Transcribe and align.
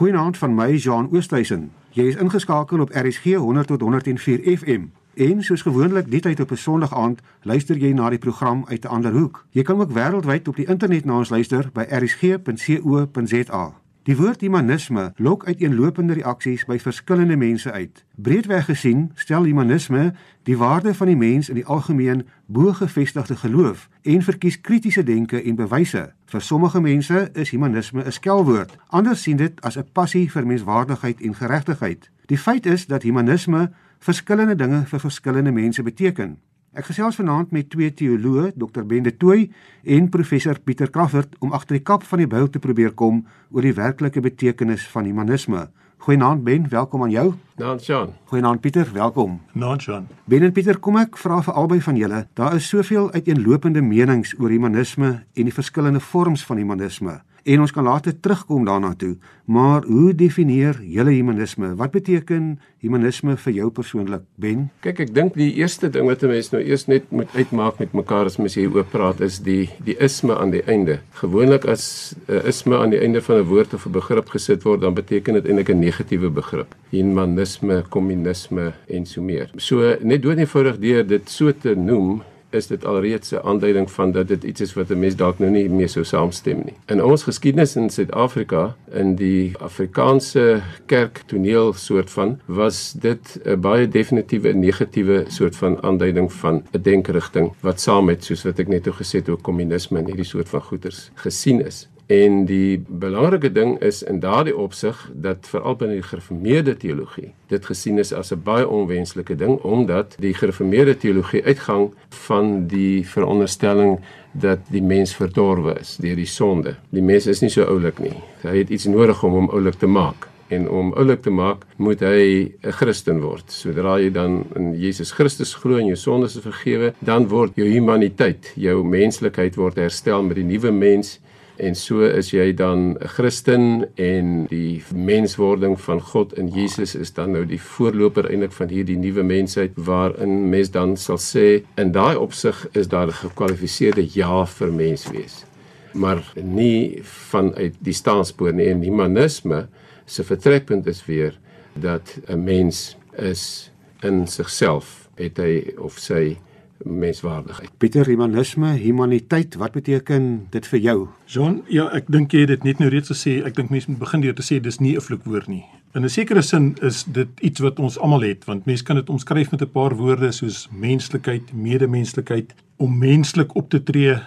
Goeienaand 0.00 0.38
van 0.38 0.54
my 0.54 0.76
Jean 0.76 1.08
Oosthuizen. 1.12 1.72
Jy 1.92 2.02
is 2.08 2.14
ingeskakel 2.16 2.80
op 2.80 2.90
RSG 2.90 3.34
100 3.34 3.66
tot 3.66 3.80
104 3.80 4.56
FM. 4.58 4.86
En 5.14 5.42
soos 5.44 5.62
gewoonlik 5.62 6.08
die 6.10 6.20
tyd 6.20 6.40
op 6.40 6.50
'n 6.50 6.56
Sondag 6.56 6.94
aand 6.94 7.20
luister 7.42 7.76
jy 7.76 7.92
na 7.92 8.08
die 8.08 8.18
program 8.18 8.64
uit 8.68 8.84
'n 8.84 8.88
ander 8.88 9.12
hoek. 9.12 9.44
Jy 9.50 9.62
kan 9.62 9.80
ook 9.80 9.92
wêreldwyd 9.92 10.48
op 10.48 10.56
die 10.56 10.66
internet 10.66 11.04
na 11.04 11.16
ons 11.16 11.28
luister 11.28 11.70
by 11.72 11.84
rsg.co.za. 11.88 13.79
Die 14.08 14.16
woord 14.16 14.40
humanisme 14.40 15.12
lok 15.16 15.44
uiteenlopende 15.44 16.14
reaksies 16.16 16.62
by 16.64 16.78
verskillende 16.80 17.36
mense 17.36 17.72
uit. 17.72 18.04
Breedweg 18.16 18.64
gesien 18.64 19.10
stel 19.14 19.44
humanisme 19.44 20.14
die 20.48 20.56
waarde 20.56 20.94
van 20.94 21.10
die 21.12 21.16
mens 21.20 21.50
in 21.52 21.58
die 21.58 21.66
algemeen 21.66 22.22
bo 22.46 22.72
gevestigde 22.72 23.36
geloof 23.36 23.88
en 24.02 24.22
verkies 24.24 24.60
kritiese 24.60 25.04
denke 25.04 25.42
en 25.42 25.60
bewyse. 25.60 26.06
Vir 26.32 26.40
sommige 26.40 26.80
mense 26.80 27.28
is 27.32 27.52
humanisme 27.52 28.04
'n 28.04 28.12
skelwoord. 28.12 28.76
Ander 28.88 29.16
sien 29.16 29.36
dit 29.36 29.60
as 29.60 29.76
'n 29.76 29.92
passie 29.92 30.30
vir 30.30 30.46
menswaardigheid 30.46 31.20
en 31.20 31.34
geregtigheid. 31.34 32.10
Die 32.26 32.38
feit 32.38 32.66
is 32.66 32.86
dat 32.86 33.02
humanisme 33.02 33.70
verskillende 33.98 34.56
dinge 34.56 34.86
vir 34.86 35.00
verskillende 35.00 35.52
mense 35.52 35.82
beteken. 35.82 36.38
Ek 36.70 36.86
gesels 36.86 37.16
vanaand 37.18 37.50
met 37.50 37.66
twee 37.72 37.90
teoloë, 37.90 38.52
Dr. 38.54 38.84
Bende 38.86 39.10
Tooi 39.18 39.48
en 39.82 40.04
professor 40.14 40.54
Pieter 40.62 40.86
Crawford 40.94 41.32
om 41.42 41.50
agter 41.56 41.74
die 41.74 41.82
kap 41.82 42.04
van 42.06 42.20
die 42.22 42.28
bil 42.30 42.46
te 42.46 42.62
probeer 42.62 42.92
kom 42.94 43.24
oor 43.50 43.66
die 43.66 43.74
werklike 43.74 44.22
betekenis 44.22 44.84
van 44.92 45.08
humanisme. 45.10 45.64
Goeienaand 46.06 46.44
Ben, 46.46 46.68
welkom 46.70 47.02
aan 47.02 47.10
jou. 47.10 47.24
Naand 47.58 47.82
Jean. 47.86 48.12
Goeienaand 48.30 48.62
Pieter, 48.62 48.86
welkom. 48.94 49.40
Naand 49.52 49.82
Jean. 49.82 50.06
Ben 50.30 50.46
en 50.46 50.54
Pieter, 50.54 50.78
kom 50.78 51.00
ek 51.02 51.18
vra 51.18 51.40
vir 51.42 51.58
albei 51.58 51.80
van 51.82 51.98
julle. 51.98 52.22
Daar 52.38 52.54
is 52.54 52.70
soveel 52.70 53.10
uiteenlopende 53.18 53.82
menings 53.82 54.36
oor 54.38 54.54
humanisme 54.54 55.10
en 55.34 55.50
die 55.50 55.56
verskillende 55.58 56.00
vorms 56.00 56.46
van 56.46 56.62
humanisme 56.62 57.18
en 57.44 57.60
ons 57.60 57.72
kan 57.72 57.84
later 57.84 58.20
terugkom 58.20 58.64
daarna 58.64 58.94
toe. 58.94 59.16
Maar 59.44 59.82
hoe 59.82 60.14
definieer 60.14 60.78
julle 60.82 61.10
humanisme? 61.10 61.74
Wat 61.74 61.90
beteken 61.90 62.60
humanisme 62.78 63.36
vir 63.36 63.52
jou 63.52 63.70
persoonlik, 63.70 64.22
Ben? 64.40 64.68
Kyk, 64.84 65.00
ek 65.06 65.14
dink 65.14 65.34
die 65.34 65.50
eerste 65.58 65.90
ding 65.90 66.06
wat 66.06 66.22
'n 66.22 66.28
mens 66.28 66.50
nou 66.52 66.62
eers 66.62 66.86
net 66.86 67.10
moet 67.10 67.28
uitmaak 67.34 67.78
met 67.78 67.92
mekaar 67.92 68.24
as 68.24 68.38
mens 68.38 68.54
hier 68.54 68.70
oop 68.70 68.90
praat 68.90 69.20
is 69.20 69.38
die 69.38 69.68
die 69.84 69.96
isme 69.98 70.36
aan 70.36 70.50
die 70.50 70.62
einde. 70.66 71.00
Gewoonlik 71.12 71.64
as 71.64 72.14
'n 72.28 72.32
uh, 72.32 72.46
isme 72.46 72.78
aan 72.78 72.90
die 72.90 73.00
einde 73.00 73.20
van 73.20 73.36
'n 73.36 73.48
woord 73.48 73.74
of 73.74 73.86
'n 73.86 73.92
begrip 73.92 74.28
gesit 74.28 74.62
word, 74.62 74.80
dan 74.80 74.94
beteken 74.94 75.34
dit 75.34 75.46
eintlik 75.46 75.68
'n 75.68 75.78
negatiewe 75.78 76.30
begrip. 76.30 76.74
Humanisme, 76.90 77.84
kommunisme 77.88 78.72
en 78.88 79.06
so 79.06 79.22
meer. 79.22 79.50
So 79.56 79.96
net 80.00 80.22
doodnoodig 80.22 80.78
deur 80.78 81.06
dit 81.06 81.30
so 81.30 81.52
te 81.52 81.74
noem 81.74 82.22
is 82.50 82.66
dit 82.66 82.84
alreeds 82.84 83.32
'n 83.32 83.44
aanduiding 83.44 83.90
van 83.90 84.12
dat 84.12 84.28
dit 84.28 84.44
iets 84.44 84.60
is 84.60 84.74
wat 84.74 84.90
'n 84.90 84.98
mens 84.98 85.16
dalk 85.16 85.38
nou 85.38 85.50
nie 85.50 85.68
meer 85.68 85.88
sou 85.88 86.04
saamstem 86.04 86.62
nie. 86.64 86.74
In 86.86 87.02
ons 87.02 87.22
geskiedenis 87.22 87.76
in 87.76 87.90
Suid-Afrika 87.90 88.76
in 88.92 89.14
die 89.14 89.52
Afrikaanse 89.58 90.62
kerk 90.86 91.22
toneel 91.26 91.72
soort 91.72 92.10
van 92.10 92.40
was 92.46 92.92
dit 92.92 93.40
'n 93.44 93.60
baie 93.60 93.88
definitiewe 93.88 94.52
negatiewe 94.52 95.24
soort 95.28 95.56
van 95.56 95.82
aanduiding 95.82 96.32
van 96.32 96.62
'n 96.72 96.82
denkerigting 96.82 97.52
wat 97.60 97.80
saam 97.80 98.04
met 98.04 98.24
soos 98.24 98.42
wat 98.42 98.58
ek 98.58 98.68
net 98.68 98.88
o 98.88 98.92
gesê 98.92 99.18
het 99.18 99.28
oor 99.28 99.40
kommunisme 99.40 99.98
en 99.98 100.06
hierdie 100.06 100.24
soort 100.24 100.48
van 100.48 100.62
goeters 100.62 101.10
gesien 101.14 101.66
is. 101.66 101.88
En 102.10 102.44
die 102.44 102.82
belangrike 102.88 103.52
ding 103.54 103.76
is 103.86 104.02
in 104.02 104.18
daardie 104.18 104.56
opsig 104.56 104.98
dat 105.14 105.46
veral 105.46 105.76
binne 105.78 106.00
die 106.00 106.06
gereformeerde 106.08 106.74
teologie 106.76 107.28
dit 107.52 107.66
gesien 107.66 107.98
is 108.02 108.10
as 108.12 108.32
'n 108.34 108.42
baie 108.42 108.66
onwenslike 108.68 109.36
ding 109.36 109.60
omdat 109.62 110.16
die 110.18 110.34
gereformeerde 110.34 110.96
teologie 110.96 111.44
uitgang 111.44 111.94
van 112.08 112.66
die 112.66 113.06
veronderstelling 113.06 114.00
dat 114.32 114.58
die 114.70 114.82
mens 114.82 115.14
verdorwe 115.14 115.78
is 115.80 115.96
deur 115.96 116.16
die 116.16 116.26
sonde. 116.26 116.76
Die 116.90 117.02
mens 117.02 117.26
is 117.26 117.40
nie 117.40 117.50
so 117.50 117.64
oulik 117.64 117.98
nie. 117.98 118.16
Hy 118.42 118.56
het 118.58 118.70
iets 118.70 118.84
nodig 118.84 119.22
om 119.24 119.32
hom 119.32 119.48
oulik 119.50 119.78
te 119.78 119.86
maak 119.86 120.28
en 120.48 120.68
om 120.68 120.92
oulik 120.92 121.22
te 121.22 121.30
maak 121.30 121.64
moet 121.76 122.00
hy 122.00 122.52
'n 122.62 122.72
Christen 122.72 123.20
word. 123.20 123.52
Sodra 123.52 123.98
jy 123.98 124.10
dan 124.10 124.44
in 124.56 124.74
Jesus 124.74 125.12
Christus 125.12 125.54
glo 125.54 125.78
en 125.78 125.86
jou 125.86 125.96
sondes 125.96 126.36
is 126.36 126.42
vergewe, 126.42 126.94
dan 126.98 127.28
word 127.28 127.54
jou 127.54 127.68
humaniteit, 127.68 128.52
jou 128.56 128.84
menslikheid 128.84 129.54
word 129.56 129.76
herstel 129.76 130.22
met 130.22 130.36
die 130.36 130.44
nuwe 130.44 130.70
mens 130.70 131.20
en 131.60 131.76
so 131.76 132.06
is 132.06 132.30
jy 132.32 132.52
dan 132.56 132.96
'n 132.96 133.08
Christen 133.08 133.88
en 133.94 134.46
die 134.48 134.82
menswording 134.94 135.80
van 135.80 136.00
God 136.00 136.32
in 136.38 136.48
Jesus 136.48 136.94
is 136.94 137.12
dan 137.12 137.32
nou 137.32 137.44
die 137.46 137.60
voorloper 137.60 138.30
eintlik 138.30 138.52
van 138.52 138.68
hierdie 138.68 138.96
nuwe 138.96 139.22
mensheid 139.22 139.72
waarin 139.74 140.48
mens 140.48 140.70
dan 140.70 140.96
sal 140.96 141.18
sê 141.18 141.62
in 141.76 141.92
daai 141.92 142.16
opsig 142.16 142.66
is 142.72 142.88
daar 142.88 143.08
'n 143.08 143.12
gekwalifiseerde 143.12 144.08
ja 144.14 144.46
vir 144.46 144.72
mens 144.72 145.10
wees. 145.10 145.44
Maar 145.92 146.32
nie 146.42 147.00
vanuit 147.02 147.74
die 147.78 147.92
staanspoor 147.92 148.52
nie. 148.52 148.68
En 148.68 148.82
humanisme 148.82 149.68
se 150.04 150.24
vertrekpunt 150.24 150.86
is 150.86 151.06
weer 151.06 151.38
dat 151.74 152.18
'n 152.28 152.44
mens 152.44 152.96
is 153.16 153.70
in 154.02 154.26
sigself 154.26 155.08
het 155.14 155.36
hy 155.36 155.74
of 155.78 155.98
sy 155.98 156.38
menswaardigheid. 156.84 157.70
Pieter, 157.78 158.06
humanisme, 158.06 158.72
humaniteit, 158.80 159.54
wat 159.60 159.72
beteken 159.72 160.46
dit 160.50 160.66
vir 160.66 160.80
jou? 160.80 160.96
Jean, 161.26 161.60
ja, 161.68 161.88
ek 161.96 162.08
dink 162.12 162.32
jy 162.32 162.44
het 162.44 162.54
dit 162.54 162.64
net 162.64 162.80
nou 162.82 162.90
reeds 162.92 163.12
gesê. 163.12 163.40
Ek 163.44 163.56
dink 163.56 163.70
mense 163.70 163.90
moet 163.90 164.00
begin 164.00 164.24
deur 164.24 164.34
te 164.34 164.46
sê 164.46 164.60
dis 164.60 164.80
nie 164.80 164.96
'n 164.96 165.00
vloekwoord 165.00 165.48
nie. 165.48 165.64
In 165.94 166.04
'n 166.04 166.08
sekere 166.08 166.42
sin 166.42 166.76
is 166.82 167.04
dit 167.04 167.28
iets 167.40 167.60
wat 167.60 167.78
ons 167.78 167.98
almal 167.98 168.22
het, 168.22 168.44
want 168.44 168.66
mense 168.66 168.84
kan 168.84 168.96
dit 168.96 169.10
omskryf 169.10 169.50
met 169.50 169.62
'n 169.62 169.70
paar 169.70 169.96
woorde 169.96 170.32
soos 170.32 170.68
menslikheid, 170.72 171.52
medemenslikheid, 171.52 172.54
om 172.76 172.98
menslik 172.98 173.54
op 173.54 173.70
te 173.70 173.82
tree. 173.82 174.18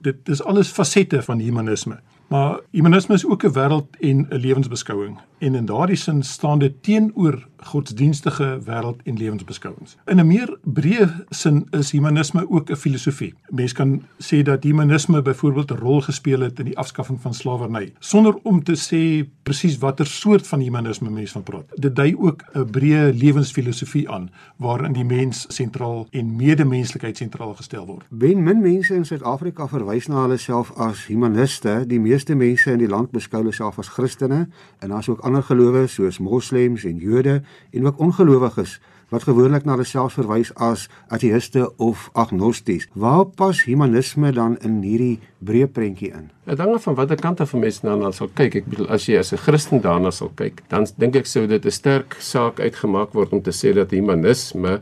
Dit 0.00 0.28
is 0.28 0.42
alles 0.42 0.68
fasette 0.68 1.22
van 1.22 1.38
humanisme. 1.38 2.00
Maar 2.32 2.60
humanisme 2.70 3.14
is 3.14 3.26
ook 3.26 3.44
'n 3.44 3.52
wêreld 3.52 3.88
en 4.00 4.26
'n 4.30 4.36
lewensbeskouing 4.36 5.18
en 5.38 5.54
in 5.54 5.64
daardie 5.64 5.96
sin 5.96 6.22
staan 6.22 6.58
dit 6.58 6.82
teenoor 6.82 7.48
godsdienstige 7.64 8.60
wêreld 8.64 9.02
en 9.04 9.16
lewensbeskouings. 9.16 9.96
In 10.06 10.20
'n 10.20 10.26
meer 10.26 10.58
breë 10.64 11.24
sin 11.30 11.66
is 11.70 11.90
humanisme 11.90 12.50
ook 12.50 12.70
'n 12.70 12.76
filosofie. 12.76 13.34
Mense 13.48 13.74
kan 13.74 14.02
sê 14.18 14.42
dat 14.42 14.64
humanisme 14.64 15.22
byvoorbeeld 15.22 15.70
'n 15.70 15.78
rol 15.78 16.00
gespeel 16.00 16.40
het 16.40 16.58
in 16.58 16.64
die 16.64 16.78
afskaffing 16.78 17.20
van 17.20 17.34
slawerny, 17.34 17.92
sonder 17.98 18.34
om 18.42 18.62
te 18.62 18.76
sê 18.76 19.28
presies 19.42 19.78
watter 19.78 20.06
soort 20.06 20.46
van 20.46 20.60
humanisme 20.60 21.10
mense 21.10 21.32
van 21.32 21.42
praat. 21.42 21.66
Dit 21.74 21.96
dui 21.96 22.16
ook 22.16 22.44
'n 22.54 22.70
breë 22.70 23.12
lewensfilosofie 23.14 24.10
aan 24.10 24.30
waarin 24.56 24.92
die 24.92 25.04
mens 25.04 25.44
sentraal 25.48 26.06
en 26.10 26.36
medemenslikheid 26.36 27.16
sentraal 27.16 27.54
gestel 27.54 27.86
word. 27.86 28.04
Ben 28.10 28.42
min 28.42 28.60
mense 28.60 28.94
in 28.94 29.04
Suid-Afrika 29.04 29.68
verwys 29.68 30.06
na 30.06 30.22
hulle 30.22 30.36
self 30.36 30.72
as 30.76 31.06
humaniste. 31.06 31.84
Die 31.86 32.00
meeste 32.00 32.34
mense 32.34 32.72
in 32.72 32.78
die 32.78 32.88
land 32.88 33.10
beskou 33.10 33.40
hulle 33.42 33.52
self 33.52 33.78
as 33.78 33.88
Christene 33.88 34.48
en 34.78 34.88
daar's 34.88 35.08
ook 35.08 35.20
ander 35.20 35.42
gelowe 35.42 35.86
soos 35.86 36.18
moslems 36.18 36.84
en 36.84 36.96
Jode 36.96 37.42
en 37.72 37.86
ook 37.86 37.98
ongelowiges 37.98 38.80
wat 39.12 39.26
gewoonlik 39.28 39.66
na 39.68 39.74
hulle 39.76 39.84
self 39.84 40.16
verwys 40.16 40.50
as 40.56 40.86
ateïste 41.12 41.66
of 41.76 42.08
agnosties. 42.16 42.88
Waar 42.96 43.26
pas 43.36 43.60
humanisme 43.68 44.32
dan 44.32 44.56
in 44.64 44.78
hierdie 44.80 45.18
breë 45.44 45.68
prentjie 45.68 46.12
in? 46.16 46.30
Dit 46.48 46.62
hang 46.62 46.72
af 46.74 46.86
van 46.88 46.96
watter 46.96 47.20
kant 47.20 47.40
af 47.44 47.52
'n 47.52 47.60
mens 47.60 47.80
daarna 47.80 48.10
sal 48.10 48.30
kyk. 48.34 48.54
Ek 48.54 48.66
bedoel 48.66 48.88
as 48.88 49.06
jy 49.06 49.18
as 49.18 49.32
'n 49.32 49.36
Christen 49.36 49.80
daarna 49.80 50.10
sal 50.10 50.32
kyk, 50.34 50.62
dan 50.68 50.86
dink 50.96 51.16
ek 51.16 51.26
sou 51.26 51.46
dit 51.46 51.64
'n 51.64 51.70
sterk 51.70 52.16
saak 52.18 52.60
uitgemaak 52.60 53.12
word 53.12 53.32
om 53.32 53.42
te 53.42 53.52
sê 53.52 53.74
dat 53.74 53.90
humanisme 53.90 54.80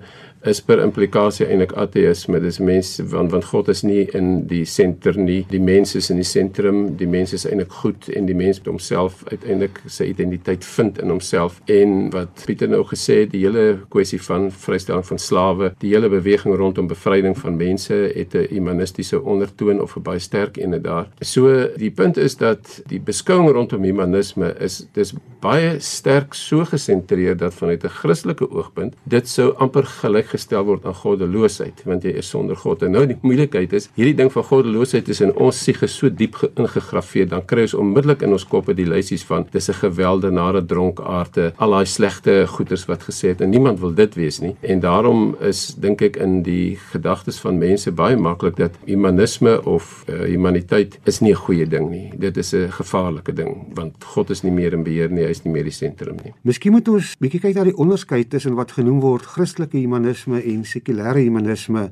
is 0.49 0.61
per 0.65 0.81
implikasie 0.81 1.47
eintlik 1.47 1.75
ateïsme. 1.77 2.41
Dis 2.41 2.61
mense 2.65 3.05
want 3.13 3.33
want 3.35 3.45
God 3.51 3.69
is 3.73 3.83
nie 3.85 4.07
in 4.17 4.47
die 4.49 4.65
senter 4.65 5.17
nie. 5.19 5.43
Die 5.51 5.61
mens 5.61 5.95
is 5.99 6.11
in 6.13 6.21
die 6.21 6.27
sentrum. 6.27 6.97
Die 7.01 7.09
mens 7.11 7.35
is 7.37 7.47
eintlik 7.49 7.75
goed 7.83 8.09
en 8.17 8.29
die 8.29 8.37
mens 8.37 8.61
moet 8.61 8.73
homself 8.73 9.21
uiteindelik 9.29 9.83
sy 9.87 10.09
identiteit 10.11 10.65
vind 10.65 11.01
in 11.03 11.13
homself. 11.13 11.61
En 11.71 12.09
wat 12.15 12.45
Pieter 12.47 12.71
nou 12.73 12.83
gesê 12.89 13.23
het, 13.25 13.35
die 13.35 13.45
hele 13.45 13.83
kwessie 13.93 14.21
van 14.25 14.49
vrystelling 14.51 15.05
van 15.07 15.21
slawe, 15.21 15.73
die 15.85 15.93
hele 15.95 16.11
beweging 16.13 16.57
rondom 16.57 16.89
bevryding 16.91 17.37
van 17.39 17.59
mense 17.61 17.95
het 18.15 18.35
'n 18.35 18.49
humanistiese 18.51 19.21
ondertoon 19.21 19.81
of 19.81 19.97
'n 19.97 20.03
baie 20.03 20.19
sterk 20.19 20.57
ene 20.57 20.81
daar. 20.81 21.09
So 21.21 21.69
die 21.77 21.91
punt 21.91 22.17
is 22.17 22.37
dat 22.37 22.83
die 22.87 23.01
beskouing 23.01 23.51
rondom 23.51 23.83
humanisme 23.83 24.55
is 24.61 24.87
dis 24.93 25.15
baie 25.41 25.79
sterk 25.81 26.35
so 26.35 26.65
gesentreer 26.65 27.37
dat 27.37 27.55
vanuit 27.55 27.85
'n 27.85 27.89
Christelike 28.01 28.51
oogpunt 28.51 28.95
dit 29.05 29.29
sou 29.29 29.55
amper 29.57 29.85
gelyk 29.85 30.30
gestel 30.31 30.65
word 30.65 30.87
aan 30.87 30.95
goddeloosheid 30.95 31.83
want 31.85 32.05
jy 32.07 32.15
is 32.21 32.31
sonder 32.31 32.57
God. 32.57 32.83
En 32.87 32.95
nou 32.97 33.07
die 33.07 33.19
moeilikheid 33.23 33.73
is, 33.77 33.89
hierdie 33.97 34.17
ding 34.19 34.31
van 34.33 34.47
goddeloosheid 34.47 35.09
is 35.13 35.21
in 35.25 35.33
ons 35.37 35.59
siege 35.65 35.89
so 35.91 36.11
diep 36.11 36.39
ingegrafieer, 36.55 37.29
dan 37.31 37.45
kry 37.49 37.67
ons 37.67 37.75
onmiddellik 37.75 38.23
in 38.27 38.35
ons 38.37 38.47
koppe 38.49 38.75
die 38.77 38.87
lysies 38.89 39.25
van 39.29 39.47
dis 39.53 39.69
'n 39.69 39.79
geweldenare 39.81 40.63
dronkaarte, 40.67 41.53
al 41.57 41.71
daai 41.71 41.87
slegte 41.87 42.47
goeters 42.47 42.87
wat 42.87 43.03
gesê 43.09 43.33
het 43.33 43.41
en 43.41 43.51
niemand 43.51 43.81
wil 43.81 43.95
dit 43.95 44.15
wees 44.15 44.41
nie. 44.41 44.55
En 44.61 44.81
daarom 44.81 45.37
is 45.41 45.75
dink 45.75 46.03
ek 46.03 46.17
in 46.17 46.43
die 46.43 46.77
gedagtes 46.93 47.41
van 47.41 47.59
mense 47.59 47.91
baie 47.93 48.17
maklik 48.17 48.57
dat 48.57 48.73
humanisme 48.85 49.65
of 49.65 50.05
uh, 50.09 50.25
humaniteit 50.29 50.99
is 51.05 51.21
nie 51.21 51.33
'n 51.33 51.43
goeie 51.47 51.67
ding 51.67 51.91
nie. 51.91 52.13
Dit 52.17 52.37
is 52.37 52.55
'n 52.55 52.71
gevaarlike 52.71 53.33
ding 53.33 53.75
want 53.75 54.05
God 54.05 54.31
is 54.31 54.43
nie 54.43 54.53
meer 54.53 54.73
in 54.73 54.83
beheer 54.83 55.11
nie, 55.11 55.25
hy 55.25 55.31
is 55.31 55.45
nie 55.45 55.53
meer 55.53 55.65
die 55.65 55.73
sentrum 55.73 56.17
nie. 56.25 56.33
Miskien 56.43 56.73
moet 56.73 56.89
ons 56.89 57.17
bietjie 57.19 57.41
kyk 57.41 57.55
na 57.55 57.65
die 57.65 57.77
onderskeid 57.77 58.31
tussen 58.31 58.55
wat 58.55 58.73
genoem 58.73 59.01
word 59.01 59.23
Christelike 59.23 59.79
humanisme 59.79 60.20
humanisme 60.25 60.53
en 60.53 60.65
sekulêre 60.65 61.21
humanisme 61.25 61.91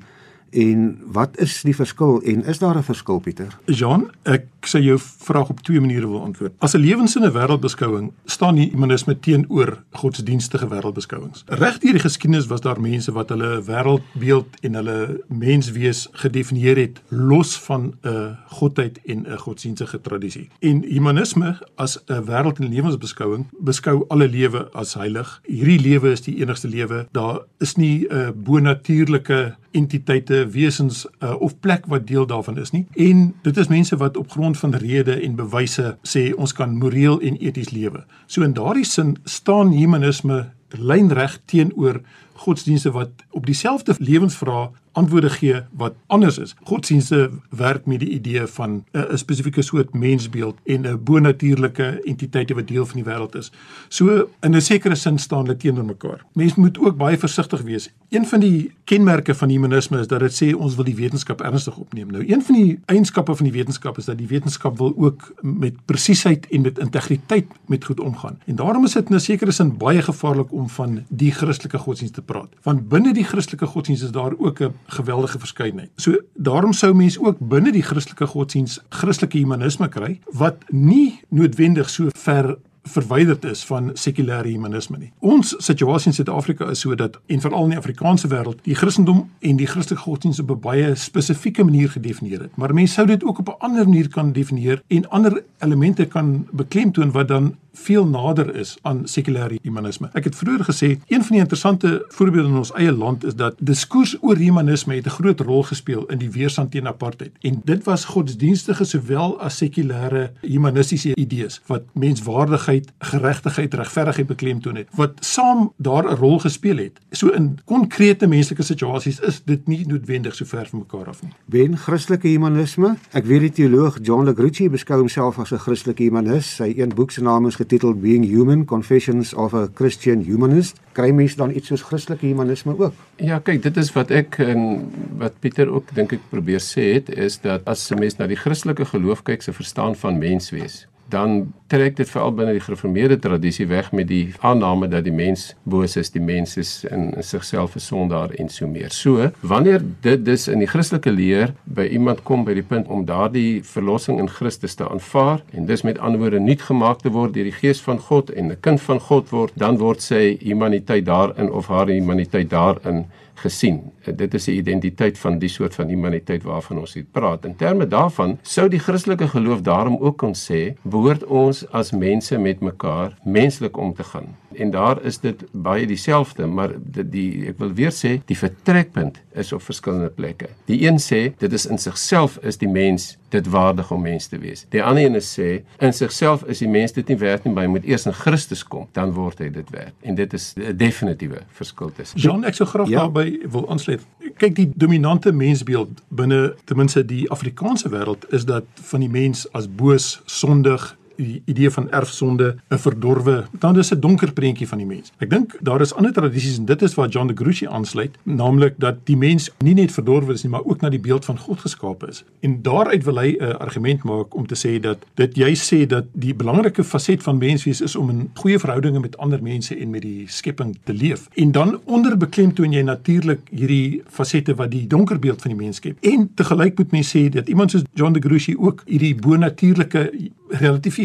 En 0.51 0.99
wat 1.13 1.37
is 1.39 1.61
die 1.63 1.75
verskil 1.77 2.23
en 2.25 2.45
is 2.45 2.59
daar 2.59 2.77
'n 2.77 2.83
verskil 2.83 3.19
Pieter? 3.19 3.59
Jean, 3.65 4.11
ek 4.23 4.45
sê 4.67 4.81
jou 4.83 4.99
vraag 4.99 5.49
op 5.49 5.61
twee 5.61 5.81
maniere 5.81 6.09
wil 6.09 6.23
antwoord. 6.23 6.53
As 6.59 6.75
'n 6.75 6.81
lewenssinne 6.81 7.31
wêreldbeskouing 7.33 8.13
staan 8.25 8.55
die 8.55 8.71
humanisme 8.71 9.19
teenoor 9.21 9.83
godsdienstige 9.91 10.69
wêreldbeskouings. 10.69 11.45
Reg 11.47 11.79
deur 11.79 11.93
die 11.93 12.01
geskiedenis 12.01 12.47
was 12.47 12.61
daar 12.61 12.81
mense 12.81 13.13
wat 13.13 13.29
hulle 13.29 13.63
wêreldbeeld 13.63 14.47
en 14.61 14.75
hulle 14.75 15.25
menswees 15.29 16.09
gedefinieer 16.13 16.77
het 16.77 17.03
los 17.09 17.59
van 17.59 17.95
'n 18.03 18.37
godheid 18.47 19.01
en 19.07 19.27
'n 19.27 19.39
godsdienstige 19.39 20.01
tradisie. 20.01 20.49
En 20.61 20.83
humanisme 20.83 21.59
as 21.75 21.99
'n 22.07 22.25
wêreld 22.25 22.59
en 22.59 22.69
lewensbeskouing 22.69 23.47
beskou 23.59 24.05
alle 24.09 24.29
lewe 24.29 24.69
as 24.73 24.95
heilig. 24.95 25.41
Hierdie 25.45 25.81
lewe 25.81 26.11
is 26.11 26.21
die 26.21 26.37
enigste 26.41 26.69
lewe. 26.69 27.07
Daar 27.13 27.41
is 27.59 27.75
nie 27.77 28.07
'n 28.09 28.15
uh, 28.15 28.29
bonatuurlike 28.35 29.57
entiteite, 29.71 30.49
wesens 30.49 31.07
uh, 31.19 31.41
of 31.41 31.61
plek 31.61 31.87
wat 31.87 32.07
deel 32.07 32.27
daarvan 32.27 32.59
is 32.59 32.71
nie. 32.71 32.87
En 32.95 33.35
dit 33.43 33.57
is 33.57 33.69
mense 33.69 33.97
wat 33.97 34.17
op 34.17 34.31
grond 34.31 34.58
van 34.59 34.75
rede 34.75 35.17
en 35.23 35.37
bewyse 35.37 35.97
sê 36.03 36.29
ons 36.37 36.53
kan 36.53 36.77
moreel 36.79 37.21
en 37.21 37.39
eties 37.41 37.71
lewe. 37.71 38.05
So 38.27 38.43
in 38.43 38.55
daardie 38.57 38.87
sin 38.87 39.17
staan 39.25 39.73
humanisme 39.73 40.47
lynreg 40.77 41.39
teenoor 41.47 42.03
godsdienste 42.39 42.91
wat 42.91 43.11
op 43.31 43.47
dieselfde 43.47 43.95
lewensvrae 43.99 44.69
antwoorde 44.99 45.31
gee 45.31 45.63
wat 45.73 45.95
anders 46.07 46.39
is. 46.39 46.55
Godsdienste 46.63 47.31
werk 47.51 47.87
met 47.87 48.01
die 48.01 48.09
idee 48.09 48.47
van 48.47 48.85
'n 48.93 49.17
spesifieke 49.17 49.63
soort 49.63 49.95
mensbeeld 49.95 50.57
en 50.65 50.87
'n 50.87 51.03
bonatuurlike 51.03 52.01
entiteit 52.05 52.51
wat 52.51 52.69
deel 52.69 52.87
van 52.87 53.03
die 53.03 53.05
wêreld 53.05 53.35
is. 53.35 53.53
So 53.89 54.29
in 54.41 54.57
'n 54.57 54.61
sekere 54.61 54.95
sin 54.95 55.19
staan 55.19 55.43
hulle 55.43 55.57
teenoor 55.57 55.85
mekaar. 55.85 56.25
Mense 56.33 56.61
moet 56.61 56.79
ook 56.79 56.97
baie 56.97 57.19
versigtig 57.19 57.63
wees. 57.63 57.91
Een 58.09 58.27
van 58.27 58.41
die 58.41 58.71
kenmerke 58.85 59.35
van 59.35 59.49
humanisme 59.49 59.99
is 60.01 60.07
dat 60.07 60.21
dit 60.21 60.43
sê 60.43 60.57
ons 60.57 60.75
wil 60.75 60.85
die 60.85 60.95
wetenskap 60.95 61.41
ernstig 61.41 61.77
opneem. 61.77 62.11
Nou, 62.11 62.25
een 62.33 62.43
van 62.43 62.55
die 62.55 62.81
eienskappe 62.85 63.35
van 63.35 63.45
die 63.45 63.53
wetenskap 63.53 63.99
is 63.99 64.05
dat 64.05 64.19
die 64.19 64.27
wetenskap 64.27 64.79
wil 64.79 64.95
ook 64.97 65.35
met 65.41 65.75
presisheid 65.85 66.47
en 66.49 66.61
met 66.61 66.79
integriteit 66.79 67.47
met 67.67 67.85
goed 67.85 68.01
omgaan. 68.01 68.39
En 68.45 68.57
daarom 68.57 68.85
is 68.85 68.93
dit 68.93 69.09
in 69.09 69.15
'n 69.15 69.21
sekere 69.21 69.51
sin 69.51 69.77
baie 69.77 70.03
gevaarlik 70.03 70.53
om 70.53 70.69
van 70.69 71.05
die 71.09 71.33
Christelike 71.33 71.79
godsdienst 71.79 72.15
te 72.15 72.23
praat. 72.29 72.55
Want 72.67 72.89
binne 72.93 73.15
die 73.17 73.27
Christelike 73.27 73.67
godsdienst 73.67 74.07
is 74.09 74.15
daar 74.15 74.37
ook 74.39 74.61
'n 74.61 74.75
geweldige 74.99 75.39
verskeidenheid. 75.39 75.91
So 75.97 76.21
daarom 76.35 76.73
sou 76.73 76.95
mens 76.95 77.19
ook 77.19 77.37
binne 77.41 77.73
die 77.73 77.83
Christelike 77.83 78.27
godsdiens 78.27 78.81
Christelike 78.89 79.39
humanisme 79.39 79.89
kry 79.89 80.21
wat 80.33 80.57
nie 80.71 81.21
noodwendig 81.29 81.91
so 81.91 82.09
ver 82.15 82.57
verwyderd 82.89 83.45
is 83.45 83.65
van 83.69 83.91
sekulêre 83.95 84.49
humanisme 84.49 84.99
nie. 84.99 85.11
Ons 85.19 85.55
situasie 85.65 86.11
in 86.13 86.17
Suid-Afrika 86.17 86.69
is 86.73 86.83
sodat 86.85 87.19
en 87.27 87.43
veral 87.45 87.69
in 87.69 87.75
die 87.75 87.81
Afrikaanse 87.81 88.31
wêreld 88.33 88.63
die 88.67 88.77
Christendom 88.79 89.25
en 89.45 89.61
die 89.61 89.69
Christelike 89.69 90.03
godsdienst 90.03 90.41
op 90.41 90.51
'n 90.51 90.61
baie 90.61 90.95
spesifieke 90.95 91.65
manier 91.65 91.91
gedefinieer 91.91 92.41
het. 92.41 92.57
Maar 92.57 92.75
mense 92.75 92.95
sou 92.95 93.07
dit 93.07 93.25
ook 93.25 93.39
op 93.39 93.49
'n 93.49 93.59
ander 93.59 93.85
manier 93.85 94.09
kan 94.09 94.33
definieer 94.33 94.83
en 94.87 95.09
ander 95.11 95.43
elemente 95.59 96.05
kan 96.05 96.47
beklemtoon 96.51 97.13
wat 97.13 97.29
dan 97.29 97.57
veel 97.79 98.07
nader 98.07 98.55
is 98.55 98.77
aan 98.83 99.03
sekulêre 99.05 99.59
humanisme. 99.63 100.11
Ek 100.19 100.25
het 100.29 100.37
vroeër 100.37 100.65
gesê 100.69 100.89
een 101.07 101.25
van 101.25 101.37
die 101.37 101.43
interessante 101.45 102.05
voorbeelde 102.09 102.49
in 102.49 102.61
ons 102.63 102.73
eie 102.73 102.93
land 102.93 103.25
is 103.25 103.37
dat 103.39 103.55
diskurs 103.59 104.17
oor 104.21 104.37
humanisme 104.37 104.95
het 104.95 105.07
'n 105.07 105.17
groot 105.19 105.41
rol 105.41 105.63
gespeel 105.63 106.07
in 106.07 106.19
die 106.19 106.31
weerstand 106.31 106.71
teen 106.71 106.87
apartheid. 106.87 107.33
En 107.41 107.61
dit 107.65 107.85
was 107.85 108.05
godsdienstige 108.05 108.85
sowel 108.85 109.41
as 109.41 109.57
sekulêre 109.57 110.31
humanistiese 110.41 111.15
idees 111.15 111.61
wat 111.67 111.83
menswaardigheid, 111.93 112.93
geregtigheid, 112.99 113.75
regverdigheid 113.75 114.27
beklemtoon 114.27 114.77
het 114.77 114.89
wat 114.95 115.13
saam 115.21 115.73
daar 115.77 116.05
'n 116.11 116.17
rol 116.17 116.39
gespeel 116.39 116.77
het. 116.77 117.01
So 117.11 117.29
in 117.29 117.59
konkrete 117.65 118.27
menslike 118.27 118.63
situasies 118.63 119.21
is 119.21 119.43
dit 119.45 119.67
nie 119.67 119.87
noodwendig 119.87 120.35
so 120.35 120.45
ver 120.45 120.67
van 120.67 120.79
mekaar 120.79 121.09
af 121.09 121.23
nie. 121.23 121.33
Ben 121.45 121.77
Christelike 121.77 122.29
humanisme? 122.29 122.97
Ek 123.13 123.25
weet 123.25 123.41
die 123.41 123.51
teoloog 123.51 123.99
John 124.03 124.25
LaGrucci 124.25 124.69
beskou 124.71 124.99
homself 124.99 125.39
as 125.39 125.53
'n 125.53 125.59
Christelike 125.59 126.03
humanis. 126.03 126.55
Sy 126.55 126.75
een 126.77 126.95
boek 126.95 127.11
se 127.11 127.23
naam 127.23 127.47
is 127.47 127.57
getiteld 127.69 128.01
Being 128.01 128.25
Human: 128.25 128.65
Confessions 128.65 129.35
of 129.35 129.53
a 129.55 129.69
Christian 129.75 130.25
Humanist. 130.25 130.81
Kry 130.97 131.13
mens 131.13 131.37
dan 131.37 131.53
iets 131.53 131.69
soos 131.69 131.85
Christelike 131.85 132.27
humanisme 132.27 132.73
ook? 132.79 132.97
Ja, 133.21 133.39
kyk, 133.45 133.61
dit 133.63 133.77
is 133.77 133.93
wat 133.93 134.11
ek 134.11 134.41
en 134.41 134.89
wat 135.21 135.37
Pieter 135.43 135.69
ook 135.69 135.93
dink 135.95 136.17
ek 136.17 136.25
probeer 136.33 136.63
sê 136.65 136.95
het 136.97 137.13
is 137.13 137.39
dat 137.45 137.69
as 137.69 137.91
'n 137.93 138.01
mens 138.01 138.17
na 138.17 138.27
die 138.27 138.41
Christelike 138.41 138.89
geloof 138.89 139.23
kyk, 139.23 139.43
se 139.43 139.53
verstaan 139.53 139.95
van 139.95 140.19
menswees, 140.19 140.87
dan 141.09 141.53
trek 141.69 141.97
dit 141.97 142.09
veral 142.11 142.33
binne 142.37 142.55
die 142.57 142.63
gereformeerde 142.65 143.19
tradisie 143.19 143.67
weg 143.69 143.91
met 143.93 144.09
die 144.09 144.33
aanname 144.45 144.89
dat 144.89 145.05
die 145.05 145.13
mens 145.13 145.55
boos 145.69 145.97
is, 146.01 146.11
die 146.15 146.23
mens 146.23 146.57
is 146.57 146.85
in, 146.89 147.13
sigself 147.21 147.77
'n 147.77 147.81
sondaar 147.81 148.31
en 148.31 148.49
so 148.49 148.67
meer. 148.67 148.91
So, 148.91 149.31
wanneer 149.41 149.83
dit 150.01 150.25
dus 150.25 150.49
in 150.49 150.59
die 150.59 150.67
Christelike 150.69 151.11
leer 151.11 151.55
by 151.65 151.89
iemand 151.91 152.23
kom 152.23 152.45
by 152.45 152.55
die 152.55 152.63
punt 152.63 152.89
om 152.89 153.05
daardie 153.05 153.63
verlossing 153.65 154.19
in 154.19 154.29
Christus 154.29 154.75
te 154.75 154.89
aanvaar 154.89 155.43
en 155.53 155.67
dis 155.67 155.83
met 155.83 155.99
ander 155.99 156.21
woorde 156.21 156.41
nuut 156.41 156.63
gemaak 156.63 157.01
te 157.01 157.11
word 157.11 157.35
deur 157.35 157.45
die 157.45 157.59
Gees 157.61 157.81
van 157.81 157.99
God 157.99 158.31
en 158.31 158.51
'n 158.51 158.61
kind 158.61 158.81
van 158.81 159.01
God 159.01 159.31
word, 159.31 159.53
dan 159.55 159.79
word 159.79 160.03
sy 160.03 160.39
humaniteit 160.41 161.05
daarin 161.05 161.51
of 161.51 161.67
haar 161.69 161.87
humaniteit 161.87 162.51
daarin 162.51 163.07
gesien. 163.39 163.93
Dit 164.17 164.35
is 164.35 164.47
'n 164.47 164.59
identiteit 164.59 165.19
van 165.19 165.39
die 165.39 165.49
soort 165.49 165.75
van 165.75 165.89
humaniteit 165.89 166.43
waarvan 166.43 166.79
ons 166.79 166.95
hier 166.95 167.07
praat. 167.11 167.45
In 167.45 167.57
terme 167.57 167.87
daarvan 167.87 168.39
sou 168.43 168.69
die 168.69 168.79
Christelike 168.79 169.29
geloof 169.29 169.61
daarom 169.61 169.97
ook 170.01 170.19
kon 170.19 170.35
sê, 170.35 170.75
behoort 170.83 171.25
ons 171.25 171.71
as 171.71 171.91
mense 171.91 172.39
met 172.39 172.61
mekaar 172.61 173.19
menslik 173.25 173.77
om 173.77 173.95
te 173.95 174.05
gaan. 174.05 174.37
En 174.53 174.71
daar 174.71 175.03
is 175.05 175.19
dit 175.21 175.45
baie 175.53 175.87
dieselfde, 175.87 176.47
maar 176.47 176.73
dit 176.79 177.13
die 177.13 177.47
ek 177.53 177.59
wil 177.59 177.73
weer 177.77 177.93
sê, 177.93 178.19
die 178.25 178.39
vertrekpunt 178.39 179.21
is 179.39 179.53
op 179.53 179.63
verskillende 179.63 180.09
plekke. 180.09 180.49
Die 180.71 180.81
een 180.87 180.99
sê 181.03 181.33
dit 181.39 181.53
is 181.53 181.67
in 181.67 181.79
sigself 181.79 182.39
is 182.43 182.59
die 182.59 182.69
mens 182.69 183.17
dit 183.29 183.47
waardig 183.47 183.91
om 183.93 184.03
mens 184.03 184.27
te 184.27 184.39
wees. 184.39 184.65
Die 184.73 184.83
ander 184.83 185.05
een 185.05 185.21
sê 185.23 185.49
in 185.85 185.93
sigself 185.93 186.45
is 186.49 186.63
die 186.65 186.69
mens 186.69 186.93
dit 186.97 187.09
nie 187.09 187.19
werd 187.21 187.45
nie, 187.45 187.53
maar 187.53 187.67
hy 187.67 187.71
moet 187.71 187.85
eers 187.85 188.07
in 188.09 188.17
Christus 188.17 188.65
kom, 188.65 188.89
dan 188.97 189.13
word 189.17 189.43
hy 189.45 189.51
dit 189.53 189.71
werd. 189.71 189.93
En 190.01 190.17
dit 190.17 190.33
is 190.33 190.55
'n 190.57 190.77
definitiewe 190.77 191.43
verskil 191.49 191.93
tussen. 191.93 192.19
Jean, 192.19 192.45
ek 192.45 192.55
sou 192.55 192.69
graag 192.69 192.89
ja. 192.89 192.99
daarbey 192.99 193.39
wil 193.51 193.69
aansluit. 193.71 194.07
Kyk, 194.37 194.55
die 194.55 194.71
dominante 194.75 195.33
mensbeeld 195.33 196.03
binne 196.09 196.55
ten 196.65 196.77
minste 196.77 197.05
die 197.05 197.31
Afrikaanse 197.31 197.89
wêreld 197.89 198.25
is 198.33 198.45
dat 198.45 198.65
van 198.75 199.01
die 199.01 199.09
mens 199.09 199.53
as 199.53 199.69
boos, 199.75 200.23
sondig, 200.25 200.98
die 201.19 201.43
idee 201.45 201.71
van 201.71 201.91
erfsonde 201.91 202.57
'n 202.71 202.79
verdorwe 202.79 203.45
dan 203.59 203.79
is 203.79 203.93
'n 203.93 204.01
donker 204.01 204.33
prentjie 204.33 204.69
van 204.69 204.79
die 204.79 204.87
mens. 204.87 205.13
Ek 205.19 205.31
dink 205.31 205.57
daar 205.61 205.81
is 205.81 205.95
ander 205.95 206.13
tradisies 206.13 206.59
en 206.59 206.65
dit 206.65 206.83
is 206.83 206.95
waar 206.95 207.09
John 207.09 207.27
de 207.27 207.35
Gruchy 207.35 207.67
aansluit, 207.67 208.19
naamlik 208.23 208.75
dat 208.79 208.97
die 209.05 209.17
mens 209.17 209.51
nie 209.59 209.75
net 209.75 209.93
verdorwe 209.93 210.33
is 210.33 210.43
nie, 210.43 210.51
maar 210.51 210.65
ook 210.65 210.81
na 210.81 210.89
die 210.89 211.01
beeld 211.01 211.25
van 211.25 211.39
God 211.39 211.61
geskape 211.61 212.09
is. 212.09 212.25
En 212.41 212.63
daaruit 212.63 213.05
wil 213.05 213.19
hy 213.19 213.37
'n 213.41 213.59
argument 213.59 214.03
maak 214.03 214.35
om 214.35 214.47
te 214.47 214.55
sê 214.55 214.81
dat 214.81 214.99
dit 215.15 215.37
jy 215.37 215.55
sê 215.55 215.87
dat 215.87 216.05
die 216.13 216.35
belangrike 216.35 216.85
faset 216.85 217.23
van 217.23 217.39
menswees 217.39 217.81
is 217.81 217.97
om 217.97 218.11
in 218.11 218.31
goeie 218.35 218.59
verhoudinge 218.59 219.01
met 219.01 219.17
ander 219.17 219.43
mense 219.43 219.77
en 219.77 219.91
met 219.91 220.03
die 220.03 220.25
skepping 220.27 220.79
te 220.85 220.93
leef. 220.93 221.29
En 221.35 221.53
dan 221.53 221.81
onderbeklemtoon 221.85 222.73
jy 222.73 222.83
natuurlik 222.83 223.41
hierdie 223.51 224.03
fasette 224.07 224.55
wat 224.55 224.71
die 224.71 224.87
donker 224.87 225.19
beeld 225.19 225.43
van 225.43 225.51
die 225.51 225.61
mens 225.61 225.77
skep. 225.77 225.97
En 226.01 226.31
te 226.35 226.45
gelyk 226.45 226.79
moet 226.79 226.91
mens 226.91 227.17
sê 227.17 227.29
dat 227.29 227.49
iemand 227.49 227.71
soos 227.71 227.83
John 227.95 228.13
de 228.13 228.21
Gruchy 228.21 228.55
ook 228.59 228.83
hierdie 228.87 229.15
bonatuurlike 229.15 230.13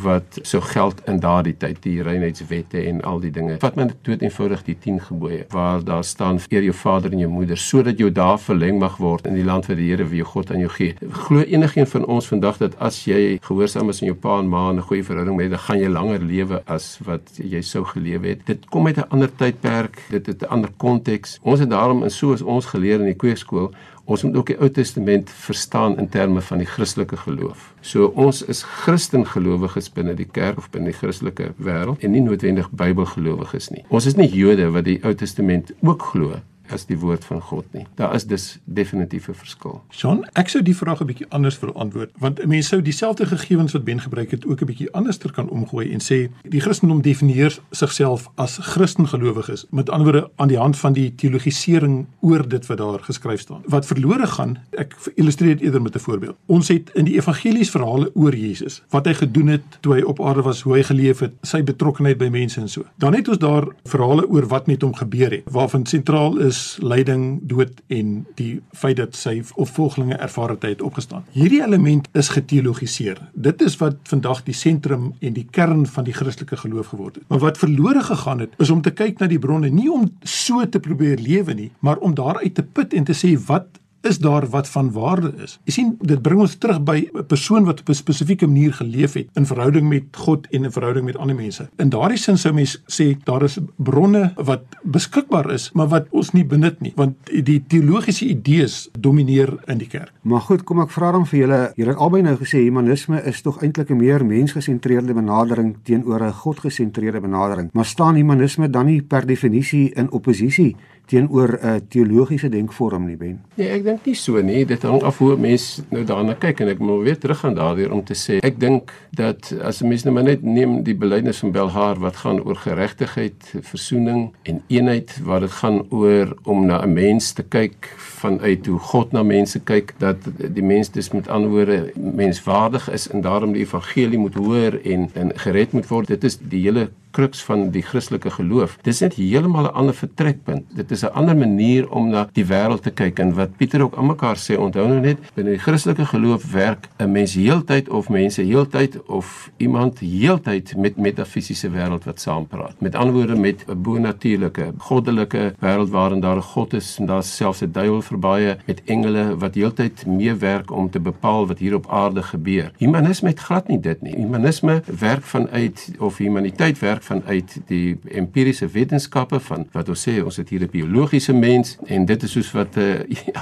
wat 0.00 0.38
so 0.42 0.60
geld 0.60 1.00
in 1.10 1.20
daardie 1.20 1.54
tyd 1.58 1.80
die 1.84 2.02
reinheidswette 2.04 2.80
en 2.88 3.02
al 3.08 3.20
die 3.20 3.30
dinge. 3.34 3.58
Vat 3.62 3.76
my 3.76 3.88
dood 4.06 4.22
eenvoudig 4.24 4.64
die 4.66 4.76
10 4.80 5.00
gebooie 5.08 5.44
waar 5.52 5.84
daar 5.84 6.04
staan 6.04 6.40
eer 6.48 6.64
jou 6.64 6.74
vader 6.76 7.12
en 7.12 7.22
jou 7.22 7.30
moeder 7.30 7.58
sodat 7.60 8.00
jou 8.00 8.10
dae 8.14 8.38
verleng 8.40 8.80
mag 8.80 8.96
word 9.02 9.28
in 9.28 9.36
die 9.36 9.46
land 9.46 9.68
wat 9.68 9.80
die 9.80 9.90
Here 9.92 10.06
vir 10.08 10.22
jou 10.22 10.28
God 10.30 10.52
aan 10.54 10.62
jou 10.62 10.70
gee. 10.72 10.94
Glo 11.26 11.42
enigiemand 11.42 11.92
van 11.92 12.06
ons 12.16 12.28
vandag 12.30 12.60
dat 12.62 12.76
as 12.80 13.02
jy 13.04 13.38
gehoorsaam 13.44 13.92
is 13.92 14.02
aan 14.02 14.12
jou 14.12 14.18
pa 14.22 14.38
en 14.40 14.48
ma 14.48 14.68
en 14.70 14.78
'n 14.78 14.88
goeie 14.88 15.04
verhouding 15.04 15.36
met 15.36 15.50
hulle, 15.50 15.58
gaan 15.58 15.78
jy 15.78 15.88
langer 15.88 16.20
lewe 16.20 16.62
as 16.66 16.98
wat 17.04 17.22
jy 17.36 17.60
sou 17.60 17.84
gelewe 17.84 18.28
het. 18.28 18.46
Dit 18.46 18.66
kom 18.70 18.86
uit 18.86 18.96
'n 18.96 19.10
ander 19.10 19.30
tydperk, 19.36 19.98
dit 20.10 20.26
het 20.26 20.42
'n 20.42 20.48
ander 20.48 20.70
konteks. 20.76 21.38
Ons 21.42 21.60
het 21.60 21.70
daarom 21.70 22.02
in 22.02 22.10
soos 22.10 22.42
ons 22.42 22.66
geleer 22.66 23.00
in 23.00 23.06
die 23.06 23.14
kweekskool 23.14 23.72
Ons 24.04 24.22
moet 24.26 24.36
ook 24.36 24.46
die 24.50 24.58
Ou 24.58 24.68
Testament 24.70 25.30
verstaan 25.30 25.98
in 25.98 26.08
terme 26.08 26.40
van 26.42 26.58
die 26.58 26.66
Christelike 26.66 27.16
geloof. 27.16 27.68
So 27.80 28.10
ons 28.18 28.42
is 28.42 28.62
Christengelowiges 28.62 29.92
binne 29.94 30.14
die 30.18 30.26
kerk 30.26 30.58
of 30.58 30.70
binne 30.74 30.90
die 30.90 30.98
Christelike 30.98 31.52
wêreld 31.62 32.02
en 32.02 32.14
nie 32.14 32.22
noodwendig 32.24 32.70
Bybelgelowiges 32.70 33.70
nie. 33.70 33.84
Ons 33.88 34.10
is 34.10 34.18
nie 34.18 34.30
Jode 34.32 34.72
wat 34.74 34.88
die 34.90 34.98
Ou 35.06 35.14
Testament 35.14 35.70
ook 35.80 36.10
glo 36.12 36.40
as 36.72 36.86
die 36.86 36.98
woord 36.98 37.24
van 37.24 37.40
God 37.40 37.64
nie. 37.72 37.86
Daar 37.94 38.14
is 38.14 38.26
dus 38.26 38.58
definitief 38.64 39.28
'n 39.28 39.34
verskil. 39.34 39.82
Jean, 39.90 40.24
ek 40.32 40.48
sou 40.48 40.62
die 40.62 40.76
vraag 40.76 41.00
'n 41.00 41.06
bietjie 41.06 41.26
anders 41.28 41.60
wil 41.60 41.74
antwoord, 41.74 42.10
want 42.18 42.46
mense 42.46 42.68
sou 42.68 42.82
dieselfde 42.82 43.26
gegevens 43.26 43.72
wat 43.72 43.84
Ben 43.84 44.00
gebruik 44.00 44.30
het 44.30 44.46
ook 44.46 44.60
'n 44.60 44.66
bietjie 44.66 44.92
anderster 44.92 45.32
kan 45.32 45.48
omgooi 45.48 45.92
en 45.92 46.00
sê 46.00 46.30
die 46.48 46.60
Christendom 46.60 47.02
definieer 47.02 47.58
sigself 47.70 48.28
as 48.34 48.58
Christengelowiges, 48.58 49.66
met 49.70 49.90
ander 49.90 50.12
woorde 50.12 50.30
aan 50.36 50.48
die 50.48 50.58
hand 50.58 50.76
van 50.76 50.92
die 50.92 51.14
teologisering 51.14 52.06
oor 52.20 52.48
dit 52.48 52.66
wat 52.66 52.78
daar 52.78 52.98
geskryf 52.98 53.40
staan. 53.40 53.62
Wat 53.66 53.86
verlore 53.86 54.26
gaan, 54.26 54.58
ek 54.70 54.96
illustreer 55.14 55.56
dit 55.56 55.66
eerder 55.66 55.82
met 55.82 55.94
'n 55.94 55.98
voorbeeld. 55.98 56.36
Ons 56.46 56.68
het 56.68 56.90
in 56.94 57.04
die 57.04 57.14
evangelies 57.14 57.70
verhale 57.70 58.10
oor 58.14 58.34
Jesus, 58.34 58.82
wat 58.90 59.06
hy 59.06 59.14
gedoen 59.14 59.46
het 59.46 59.62
toe 59.80 59.94
hy 59.94 60.02
op 60.02 60.20
aarde 60.20 60.42
was, 60.42 60.60
hoe 60.60 60.74
hy 60.74 60.82
geleef 60.82 61.18
het, 61.18 61.32
sy 61.42 61.62
betrokkeheid 61.62 62.18
by 62.18 62.28
mense 62.28 62.60
en 62.60 62.68
so. 62.68 62.84
Dan 62.98 63.14
het 63.14 63.28
ons 63.28 63.38
daar 63.38 63.66
verhale 63.84 64.28
oor 64.28 64.46
wat 64.46 64.66
met 64.66 64.82
hom 64.82 64.94
gebeur 64.94 65.30
het, 65.30 65.42
waarvan 65.50 65.86
sentraal 65.86 66.38
is 66.38 66.61
lyding, 66.82 67.40
dood 67.48 67.80
en 67.92 68.14
die 68.38 68.60
feit 68.76 68.96
dat 69.00 69.16
sy 69.18 69.38
opvolgelinge 69.60 70.16
ervaar 70.16 70.54
het 70.54 70.66
hy 70.66 70.72
het 70.74 70.84
opgestaan. 70.86 71.24
Hierdie 71.36 71.62
element 71.64 72.08
is 72.18 72.32
geteologiseer. 72.34 73.20
Dit 73.34 73.62
is 73.62 73.76
wat 73.82 74.00
vandag 74.10 74.44
die 74.48 74.56
sentrum 74.56 75.12
en 75.20 75.36
die 75.36 75.46
kern 75.50 75.86
van 75.86 76.08
die 76.08 76.16
Christelike 76.16 76.56
geloof 76.62 76.92
geword 76.94 77.20
het. 77.20 77.28
Maar 77.28 77.44
wat 77.48 77.60
verlore 77.60 78.02
gegaan 78.06 78.44
het, 78.46 78.56
is 78.62 78.70
om 78.70 78.82
te 78.82 78.94
kyk 78.94 79.20
na 79.20 79.28
die 79.30 79.40
bronne, 79.42 79.70
nie 79.72 79.90
om 79.92 80.08
so 80.22 80.64
te 80.68 80.80
probeer 80.82 81.20
lewe 81.22 81.54
nie, 81.58 81.70
maar 81.80 82.00
om 82.02 82.14
daaruit 82.14 82.54
te 82.54 82.62
put 82.64 82.94
en 82.94 83.08
te 83.08 83.16
sê 83.16 83.34
wat 83.46 83.81
is 84.02 84.18
daar 84.18 84.46
wat 84.48 84.68
van 84.68 84.92
waarde 84.92 85.32
is. 85.42 85.58
Jy 85.64 85.72
sien, 85.72 85.96
dit 86.00 86.22
bring 86.22 86.40
ons 86.40 86.54
terug 86.58 86.82
by 86.82 87.08
'n 87.12 87.26
persoon 87.26 87.64
wat 87.64 87.80
op 87.80 87.88
'n 87.88 87.94
spesifieke 87.94 88.46
manier 88.46 88.72
geleef 88.72 89.12
het 89.12 89.28
in 89.34 89.46
verhouding 89.46 89.88
met 89.88 90.04
God 90.10 90.46
en 90.50 90.64
in 90.64 90.72
verhouding 90.72 91.04
met 91.04 91.16
ander 91.16 91.36
mense. 91.36 91.68
In 91.76 91.88
daardie 91.88 92.18
sin 92.18 92.38
sou 92.38 92.54
mens 92.54 92.82
sê 92.86 93.16
daar 93.24 93.42
is 93.42 93.58
bronne 93.76 94.32
wat 94.36 94.62
beskikbaar 94.82 95.50
is, 95.50 95.70
maar 95.72 95.88
wat 95.88 96.06
ons 96.10 96.32
nie 96.32 96.44
benut 96.44 96.80
nie, 96.80 96.92
want 96.96 97.14
die 97.44 97.64
teologiese 97.66 98.26
idees 98.26 98.88
domineer 98.98 99.58
in 99.66 99.78
die 99.78 99.88
kerk. 99.88 100.12
Maar 100.22 100.40
goed, 100.40 100.64
kom 100.64 100.80
ek 100.80 100.90
vra 100.90 101.12
dan 101.12 101.26
vir 101.26 101.38
julle, 101.38 101.72
julle 101.76 101.90
het 101.90 101.98
albei 101.98 102.22
nou 102.22 102.36
gesê 102.36 102.58
humanisme 102.64 103.22
is 103.24 103.40
tog 103.42 103.62
eintlik 103.62 103.90
'n 103.90 103.96
meer 103.96 104.26
mensgesentreerde 104.26 105.14
benadering 105.14 105.76
teenoor 105.82 106.22
'n 106.22 106.32
godgesentreerde 106.32 107.20
benadering. 107.20 107.70
Maar 107.72 107.84
staan 107.84 108.14
humanisme 108.14 108.70
dan 108.70 108.86
nie 108.86 109.02
per 109.02 109.26
definisie 109.26 109.94
in 109.94 110.10
oppositie 110.10 110.76
teenoor 111.12 111.58
'n 111.60 111.66
uh, 111.66 111.80
teologiese 111.88 112.48
denkvorm 112.48 113.04
nie 113.06 113.16
ben. 113.16 113.40
Nee, 113.54 113.68
ek 113.68 113.84
dink 113.84 114.06
nie 114.08 114.16
so 114.16 114.40
nie. 114.40 114.64
Dit 114.64 114.82
hang 114.82 115.02
af 115.02 115.18
hoe 115.18 115.36
mense 115.36 115.82
nou 115.92 116.04
daarna 116.08 116.34
kyk 116.34 116.60
en 116.64 116.72
ek 116.72 116.80
moet 116.80 117.04
weer 117.04 117.18
teruggaan 117.18 117.54
daardeur 117.54 117.92
om 117.92 118.04
te 118.04 118.16
sê 118.16 118.38
ek 118.40 118.60
dink 118.60 118.92
dat 119.10 119.52
as 119.60 119.82
'n 119.82 119.88
mens 119.88 120.04
nou 120.04 120.14
maar 120.14 120.24
net 120.24 120.42
neem 120.42 120.82
die 120.82 120.96
belydenis 120.96 121.42
van 121.44 121.52
Belhar 121.52 122.00
wat 122.00 122.16
gaan 122.16 122.40
oor 122.40 122.56
geregtigheid, 122.56 123.54
versoening 123.60 124.32
en 124.42 124.62
eenheid 124.68 125.18
waar 125.24 125.40
dit 125.40 125.50
gaan 125.50 125.82
oor 125.90 126.36
om 126.44 126.66
na 126.66 126.82
'n 126.82 126.92
mens 126.92 127.32
te 127.32 127.42
kyk 127.42 127.92
vanuit 127.96 128.66
hoe 128.66 128.78
God 128.78 129.12
na 129.12 129.22
mense 129.22 129.60
kyk 129.60 129.94
dat 129.98 130.16
die 130.54 130.64
mens 130.64 130.90
dus 130.90 131.12
met 131.12 131.28
ander 131.28 131.50
woorde 131.50 131.92
menswaardig 131.96 132.90
is 132.90 133.08
en 133.08 133.20
daarom 133.20 133.52
die 133.52 133.62
evangelie 133.62 134.18
moet 134.18 134.34
hoor 134.34 134.80
en 134.84 135.10
en 135.14 135.32
gered 135.34 135.72
moet 135.72 135.88
word. 135.88 136.06
Dit 136.06 136.24
is 136.24 136.38
die 136.38 136.62
hele 136.62 136.90
kruks 137.12 137.42
van 137.42 137.70
die 137.70 137.82
Christelike 137.82 138.30
geloof. 138.30 138.78
Dis 138.82 139.00
net 139.00 139.14
heeltemal 139.14 139.68
'n 139.70 139.74
ander 139.74 139.94
vertrekpunt. 139.94 140.64
Dit 140.74 140.90
is 140.90 141.04
'n 141.04 141.14
ander 141.14 141.36
manier 141.36 141.90
om 141.90 142.08
na 142.08 142.28
die 142.32 142.44
wêreld 142.44 142.82
te 142.82 142.90
kyk 142.90 143.18
en 143.18 143.34
wat 143.34 143.56
Pieter 143.56 143.82
ook 143.82 143.96
aan 143.96 144.06
mekaar 144.06 144.36
sê, 144.36 144.56
onthou 144.58 144.88
nou 144.88 145.00
net, 145.00 145.18
binne 145.34 145.50
die 145.50 145.58
Christelike 145.58 146.06
geloof 146.06 146.52
werk 146.52 146.88
'n 146.98 147.12
mens 147.12 147.34
heeltyd 147.34 147.88
of 147.88 148.08
mense 148.08 148.42
heeltyd 148.42 149.02
of 149.06 149.50
iemand 149.56 149.98
heeltyd 149.98 150.76
met 150.76 150.96
metafisiese 150.96 151.70
wêreld 151.70 152.04
wat 152.04 152.20
saampraat. 152.20 152.80
Met 152.80 152.94
ander 152.94 153.14
woorde 153.14 153.36
met 153.36 153.64
'n 153.68 153.82
bo-natuurlike, 153.82 154.72
goddelike 154.78 155.54
wêreld 155.58 155.90
waarin 155.90 156.20
daar 156.20 156.36
'n 156.36 156.42
God 156.42 156.74
is 156.74 156.96
en 156.98 157.06
daar 157.06 157.22
selfs 157.22 157.62
'n 157.62 157.72
duiwel 157.72 158.02
verbaie 158.02 158.56
met 158.66 158.82
engele 158.84 159.36
wat 159.36 159.54
heeltyd 159.54 160.06
meewerk 160.06 160.70
om 160.70 160.90
te 160.90 161.00
bepaal 161.00 161.46
wat 161.46 161.58
hier 161.58 161.74
op 161.74 161.90
aarde 161.90 162.22
gebeur. 162.22 162.72
Humanisme 162.78 163.28
het 163.28 163.40
glad 163.40 163.68
nie 163.68 163.80
dit 163.80 164.02
nie. 164.02 164.14
Humanisme 164.16 164.82
werk 164.98 165.22
vanuit 165.22 165.90
of 165.98 166.16
humaniteit 166.16 166.78
werk 166.78 167.01
vanuit 167.02 167.60
die 167.66 167.98
empiriese 168.08 168.66
wetenskappe 168.66 169.40
van 169.40 169.66
wat 169.72 169.88
ons 169.88 170.02
sê 170.08 170.18
ons 170.24 170.36
het 170.36 170.48
hier 170.48 170.62
'n 170.62 170.70
biologiese 170.70 171.32
mens 171.32 171.76
en 171.86 172.06
dit 172.06 172.22
is 172.22 172.32
soos 172.32 172.52
wat 172.52 172.76
uh, 172.82 173.00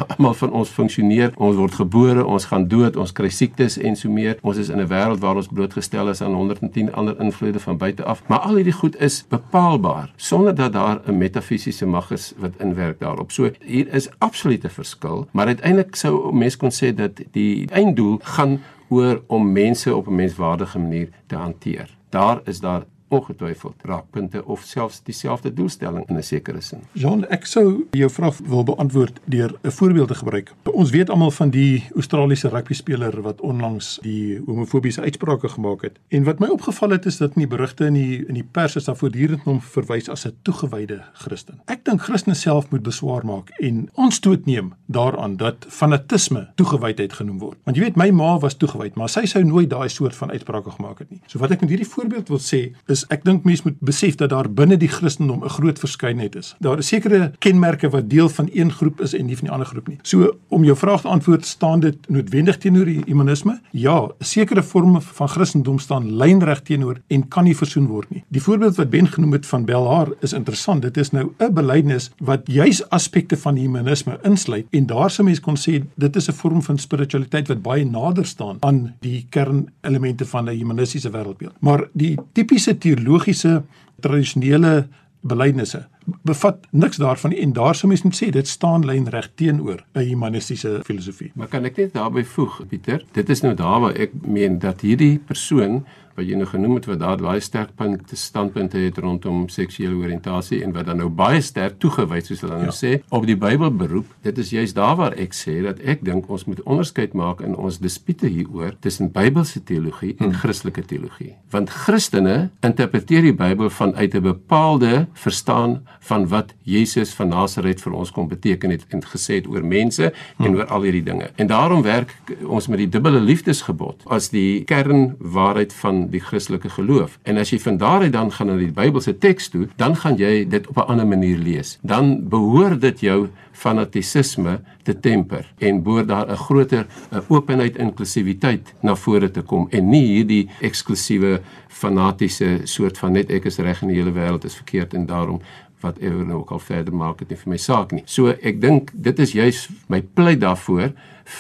almal 0.09 0.35
van 0.35 0.53
ons 0.53 0.69
funksioneer. 0.69 1.33
Ons 1.37 1.57
word 1.57 1.75
gebore, 1.75 2.25
ons 2.25 2.45
gaan 2.45 2.69
dood, 2.69 2.97
ons 2.97 3.13
kry 3.13 3.29
siektes 3.29 3.79
en 3.79 3.97
so 3.97 4.11
meer. 4.11 4.39
Ons 4.43 4.57
is 4.57 4.69
in 4.69 4.81
'n 4.81 4.89
wêreld 4.89 5.21
waar 5.21 5.37
ons 5.37 5.49
blootgestel 5.49 6.09
is 6.09 6.23
aan 6.23 6.35
110 6.35 6.93
ander 6.93 7.21
invloede 7.21 7.61
van 7.61 7.77
buite 7.77 8.05
af. 8.05 8.23
Maar 8.27 8.39
al 8.39 8.55
hierdie 8.55 8.73
goed 8.73 9.01
is 9.01 9.25
bepaalbaar 9.29 10.13
sonder 10.17 10.55
dat 10.55 10.73
daar 10.73 11.01
'n 11.07 11.19
metafisiese 11.19 11.87
mag 11.87 12.11
is 12.11 12.35
wat 12.39 12.53
inwerk 12.59 12.99
daarop. 12.99 13.31
So 13.31 13.51
hier 13.61 13.95
is 13.95 14.09
absolute 14.19 14.69
verskil, 14.69 15.29
maar 15.31 15.47
uiteindelik 15.47 15.95
sou 15.95 16.35
mense 16.35 16.57
kon 16.57 16.71
sê 16.71 16.95
dat 16.95 17.21
die 17.33 17.67
einddoel 17.71 18.19
gaan 18.23 18.61
oor 18.89 19.23
om 19.27 19.53
mense 19.53 19.95
op 19.97 20.07
'n 20.07 20.15
menswaardige 20.15 20.79
manier 20.79 21.09
te 21.27 21.37
hanteer. 21.37 21.97
Daar 22.09 22.41
is 22.45 22.61
daar 22.61 22.83
ongetwyfeld 23.11 23.83
raakpunte 23.83 24.45
of 24.45 24.63
selfs 24.63 25.03
dieselfde 25.03 25.53
doelstelling 25.55 26.09
in 26.09 26.17
'n 26.17 26.23
sekere 26.23 26.61
sin. 26.61 26.81
Jean, 26.93 27.27
ek 27.29 27.47
sou 27.47 27.87
jou 27.91 28.11
vraag 28.11 28.39
wil 28.45 28.65
beantwoord 28.65 29.21
deur 29.25 29.55
'n 29.63 29.71
voorbeeld 29.71 30.09
te 30.09 30.15
gebruik. 30.15 30.53
Ons 30.73 30.91
weet 30.91 31.11
almal 31.11 31.31
van 31.31 31.51
die 31.51 31.85
Australiese 31.95 32.49
rugby 32.49 32.75
speler 32.75 33.23
wat 33.23 33.41
onlangs 33.41 33.99
die 34.03 34.41
homofobiese 34.47 35.01
uitsprake 35.01 35.49
gemaak 35.49 35.83
het. 35.83 35.99
En 36.09 36.25
wat 36.25 36.39
my 36.39 36.49
opgeval 36.49 36.91
het 36.91 37.07
is 37.07 37.17
dat 37.17 37.35
in 37.35 37.43
die 37.43 37.57
berigte 37.57 37.85
in 37.85 37.93
die 37.93 38.27
in 38.27 38.35
die 38.35 38.49
pers 38.53 38.77
is 38.77 38.85
daar 38.85 38.97
voortdurend 38.97 39.43
hom 39.43 39.61
verwys 39.61 40.09
as 40.09 40.27
'n 40.27 40.37
toegewyde 40.43 41.03
Christen. 41.13 41.61
Ek 41.67 41.85
dink 41.85 42.01
Christene 42.01 42.35
self 42.35 42.71
moet 42.71 42.83
beswaar 42.83 43.25
maak 43.27 43.49
en 43.59 43.89
aanstoot 43.95 44.47
neem 44.47 44.73
daaraan 44.87 45.37
dat 45.37 45.67
fanatisme 45.69 46.49
toegewydheid 46.55 47.13
genoem 47.13 47.39
word. 47.39 47.59
Want 47.65 47.77
jy 47.77 47.83
weet 47.83 47.97
my 47.97 48.11
ma 48.11 48.39
was 48.39 48.57
toegewyd, 48.57 48.95
maar 48.95 49.09
sy 49.09 49.27
sou 49.27 49.45
nooit 49.45 49.71
daai 49.71 49.89
soort 49.89 50.17
van 50.17 50.31
uitsprake 50.31 50.71
gemaak 50.71 50.99
het 50.99 51.11
nie. 51.11 51.21
So 51.27 51.39
wat 51.39 51.51
ek 51.51 51.61
met 51.61 51.71
hierdie 51.71 51.89
voorbeeld 51.89 52.29
wil 52.29 52.39
sê 52.39 52.63
is 52.87 53.00
is 53.01 53.09
ek 53.15 53.25
dink 53.25 53.47
mense 53.49 53.65
moet 53.65 53.79
besef 53.85 54.19
dat 54.21 54.33
daar 54.35 54.49
binne 54.53 54.77
die 54.81 54.91
Christendom 54.91 55.45
'n 55.45 55.55
groot 55.57 55.79
verskeidenheid 55.79 56.37
is. 56.37 56.55
Daar 56.61 56.79
is 56.79 56.87
sekere 56.87 57.33
kenmerke 57.39 57.91
wat 57.91 58.11
deel 58.11 58.29
van 58.29 58.49
een 58.53 58.73
groep 58.73 59.01
is 59.01 59.15
en 59.15 59.27
nie 59.27 59.37
van 59.37 59.47
die 59.49 59.53
ander 59.53 59.67
groep 59.67 59.89
nie. 59.89 59.99
So 60.03 60.37
om 60.49 60.65
jou 60.65 60.77
vraag 60.77 61.01
te 61.01 61.09
antwoord, 61.09 61.47
staan 61.47 61.81
dit 61.81 62.09
noodwendig 62.09 62.59
teenoor 62.59 62.85
die 62.85 63.03
humanisme? 63.07 63.61
Ja, 63.71 64.09
sekere 64.21 64.63
vorme 64.63 65.01
van 65.01 65.29
Christendom 65.29 65.79
staan 65.79 66.17
lynreg 66.17 66.63
teenoor 66.63 67.01
en 67.09 67.29
kan 67.29 67.45
nie 67.45 67.57
versoen 67.57 67.87
word 67.87 68.11
nie. 68.11 68.25
Die 68.29 68.43
voorbeeld 68.43 68.77
wat 68.77 68.91
Ben 68.91 69.07
genoem 69.07 69.33
het 69.33 69.47
van 69.47 69.65
Belhar 69.65 70.13
is 70.21 70.33
interessant. 70.33 70.83
Dit 70.83 70.97
is 70.97 71.11
nou 71.11 71.31
'n 71.39 71.55
belydenis 71.55 72.11
wat 72.19 72.41
juis 72.45 72.89
aspekte 72.91 73.37
van 73.37 73.57
humanisme 73.57 74.19
insluit 74.23 74.67
en 74.71 74.87
daar 74.87 75.11
sou 75.11 75.25
mense 75.25 75.41
kon 75.41 75.57
sê 75.57 75.83
dit 75.95 76.17
is 76.17 76.29
'n 76.29 76.33
vorm 76.33 76.63
van 76.63 76.79
spiritualiteit 76.79 77.49
wat 77.49 77.63
baie 77.63 77.85
nader 77.85 78.27
staan 78.27 78.57
aan 78.61 78.95
die 79.01 79.27
kernelemente 79.31 80.27
van 80.27 80.45
'n 80.45 80.57
humanistiese 80.57 81.11
wêreldbeeld. 81.11 81.55
Maar 81.61 81.89
die 81.93 82.19
tipiese 82.33 82.79
teologiese 82.91 83.63
tradisionele 84.01 84.89
belydenisse 85.21 85.85
bevat 86.27 86.67
niks 86.71 86.97
daarvan 86.97 87.33
en 87.33 87.53
daar 87.53 87.77
sou 87.77 87.89
mens 87.91 88.03
moet 88.03 88.17
sê 88.17 88.31
dit 88.35 88.49
staan 88.49 88.87
lynreg 88.87 89.29
teenoor 89.35 89.85
'n 89.95 90.07
humanistiese 90.09 90.81
filosofie. 90.85 91.31
Maar 91.35 91.49
kan 91.49 91.65
ek 91.65 91.77
net 91.77 91.93
daarby 91.93 92.25
voeg 92.25 92.63
Pieter, 92.69 93.05
dit 93.13 93.29
is 93.29 93.41
nou 93.41 93.55
daar 93.55 93.81
waar 93.81 93.95
ek 93.95 94.11
meen 94.27 94.59
dat 94.59 94.81
hierdie 94.81 95.19
persoon 95.19 95.85
wat 96.21 96.29
jy 96.29 96.37
nou 96.37 96.49
genoem 96.49 96.77
het 96.77 96.87
wat 96.91 97.01
daar 97.01 97.23
baie 97.23 97.41
sterk 97.41 97.73
punte 97.79 98.17
standpunte 98.19 98.79
het 98.81 98.99
rondom 99.01 99.47
seksuele 99.53 99.97
oriëntasie 99.97 100.61
en 100.65 100.75
wat 100.77 100.89
dan 100.91 101.01
nou 101.01 101.09
baie 101.09 101.41
sterk 101.45 101.79
toegewys 101.81 102.29
soos 102.29 102.43
hulle 102.45 102.59
nou 102.61 102.69
ja. 102.69 102.77
sê 102.77 102.93
op 103.09 103.25
die 103.29 103.39
Bybel 103.41 103.73
beroep. 103.73 104.09
Dit 104.27 104.39
is 104.43 104.53
juist 104.53 104.77
daar 104.77 104.99
waar 105.01 105.17
ek 105.21 105.33
sê 105.37 105.61
dat 105.65 105.81
ek 105.81 106.05
dink 106.05 106.29
ons 106.29 106.45
moet 106.49 106.61
onderskeid 106.67 107.15
maak 107.17 107.41
in 107.45 107.57
ons 107.57 107.81
dispute 107.81 108.29
hieroor 108.29 108.75
tussen 108.85 109.09
Bybelse 109.15 109.63
teologie 109.65 110.13
en 110.19 110.29
hmm. 110.29 110.41
Christelike 110.43 110.85
teologie. 110.91 111.33
Want 111.55 111.73
Christene 111.73 112.51
interpreteer 112.67 113.25
die 113.31 113.37
Bybel 113.37 113.71
vanuit 113.73 114.15
'n 114.15 114.23
bepaalde 114.23 115.07
verstaan 115.15 115.81
van 116.01 116.29
wat 116.29 116.55
Jesus 116.63 117.15
van 117.17 117.29
Nasaret 117.29 117.81
vir 117.81 117.93
ons 117.93 118.13
kom 118.13 118.29
beteken 118.29 118.71
het 118.71 118.85
en 118.91 119.01
gesê 119.01 119.41
het 119.41 119.49
oor 119.49 119.65
mense 119.65 120.13
hmm. 120.13 120.47
en 120.47 120.57
oor 120.57 120.67
al 120.67 120.83
hierdie 120.83 121.07
dinge. 121.07 121.31
En 121.37 121.47
daarom 121.47 121.83
werk 121.83 122.13
ons 122.45 122.69
met 122.69 122.79
die 122.79 122.89
dubbele 122.89 123.21
liefdesgebod 123.21 124.05
as 124.07 124.29
die 124.29 124.65
kernwaarheid 124.65 125.73
van 125.73 126.10
die 126.11 126.21
Christelike 126.21 126.69
geloof. 126.69 127.19
En 127.23 127.39
as 127.41 127.51
jy 127.51 127.59
van 127.59 127.77
daaruit 127.77 128.13
dan 128.13 128.33
gaan 128.33 128.47
na 128.47 128.57
die 128.57 128.73
Bybelse 128.73 129.19
teks 129.19 129.49
toe, 129.49 129.69
dan 129.77 129.97
gaan 129.97 130.17
jy 130.17 130.49
dit 130.49 130.67
op 130.67 130.77
'n 130.77 130.91
ander 130.93 131.07
manier 131.07 131.39
lees. 131.39 131.79
Dan 131.83 132.29
behoort 132.29 132.81
dit 132.81 133.01
jou 133.01 133.29
fanatisisme 133.53 134.61
te 134.83 134.95
temper 135.01 135.53
en 135.59 135.83
behoort 135.83 136.09
daar 136.09 136.31
'n 136.31 136.37
groter 136.37 136.87
openheid 137.29 137.77
inklusiwiteit 137.77 138.75
na 138.81 138.95
vore 138.95 139.31
te 139.31 139.43
kom 139.43 139.67
en 139.71 139.89
nie 139.89 140.07
hierdie 140.07 140.49
eksklusiewe 140.61 141.41
fanatiese 141.69 142.61
soort 142.65 142.99
van 142.99 143.13
net 143.13 143.31
ek 143.31 143.45
is 143.45 143.59
reg 143.59 143.83
in 143.83 143.89
die 143.89 143.97
hele 143.97 144.13
wêreld 144.13 144.45
is 144.45 144.55
verkeerd 144.55 144.95
en 144.95 145.07
daarom 145.07 145.41
wat 145.81 145.99
ewer 145.99 146.27
nou 146.27 146.41
ook 146.43 146.51
al 146.51 146.63
verder 146.63 146.95
maak 146.95 147.19
dit 147.23 147.31
nie 147.33 147.39
vir 147.43 147.53
my 147.55 147.61
saak 147.61 147.93
nie. 147.93 148.03
So 148.07 148.33
ek 148.33 148.61
dink 148.61 148.91
dit 148.95 149.19
is 149.19 149.33
juis 149.37 149.69
my 149.89 150.03
pleit 150.03 150.41
daarvoor 150.41 150.93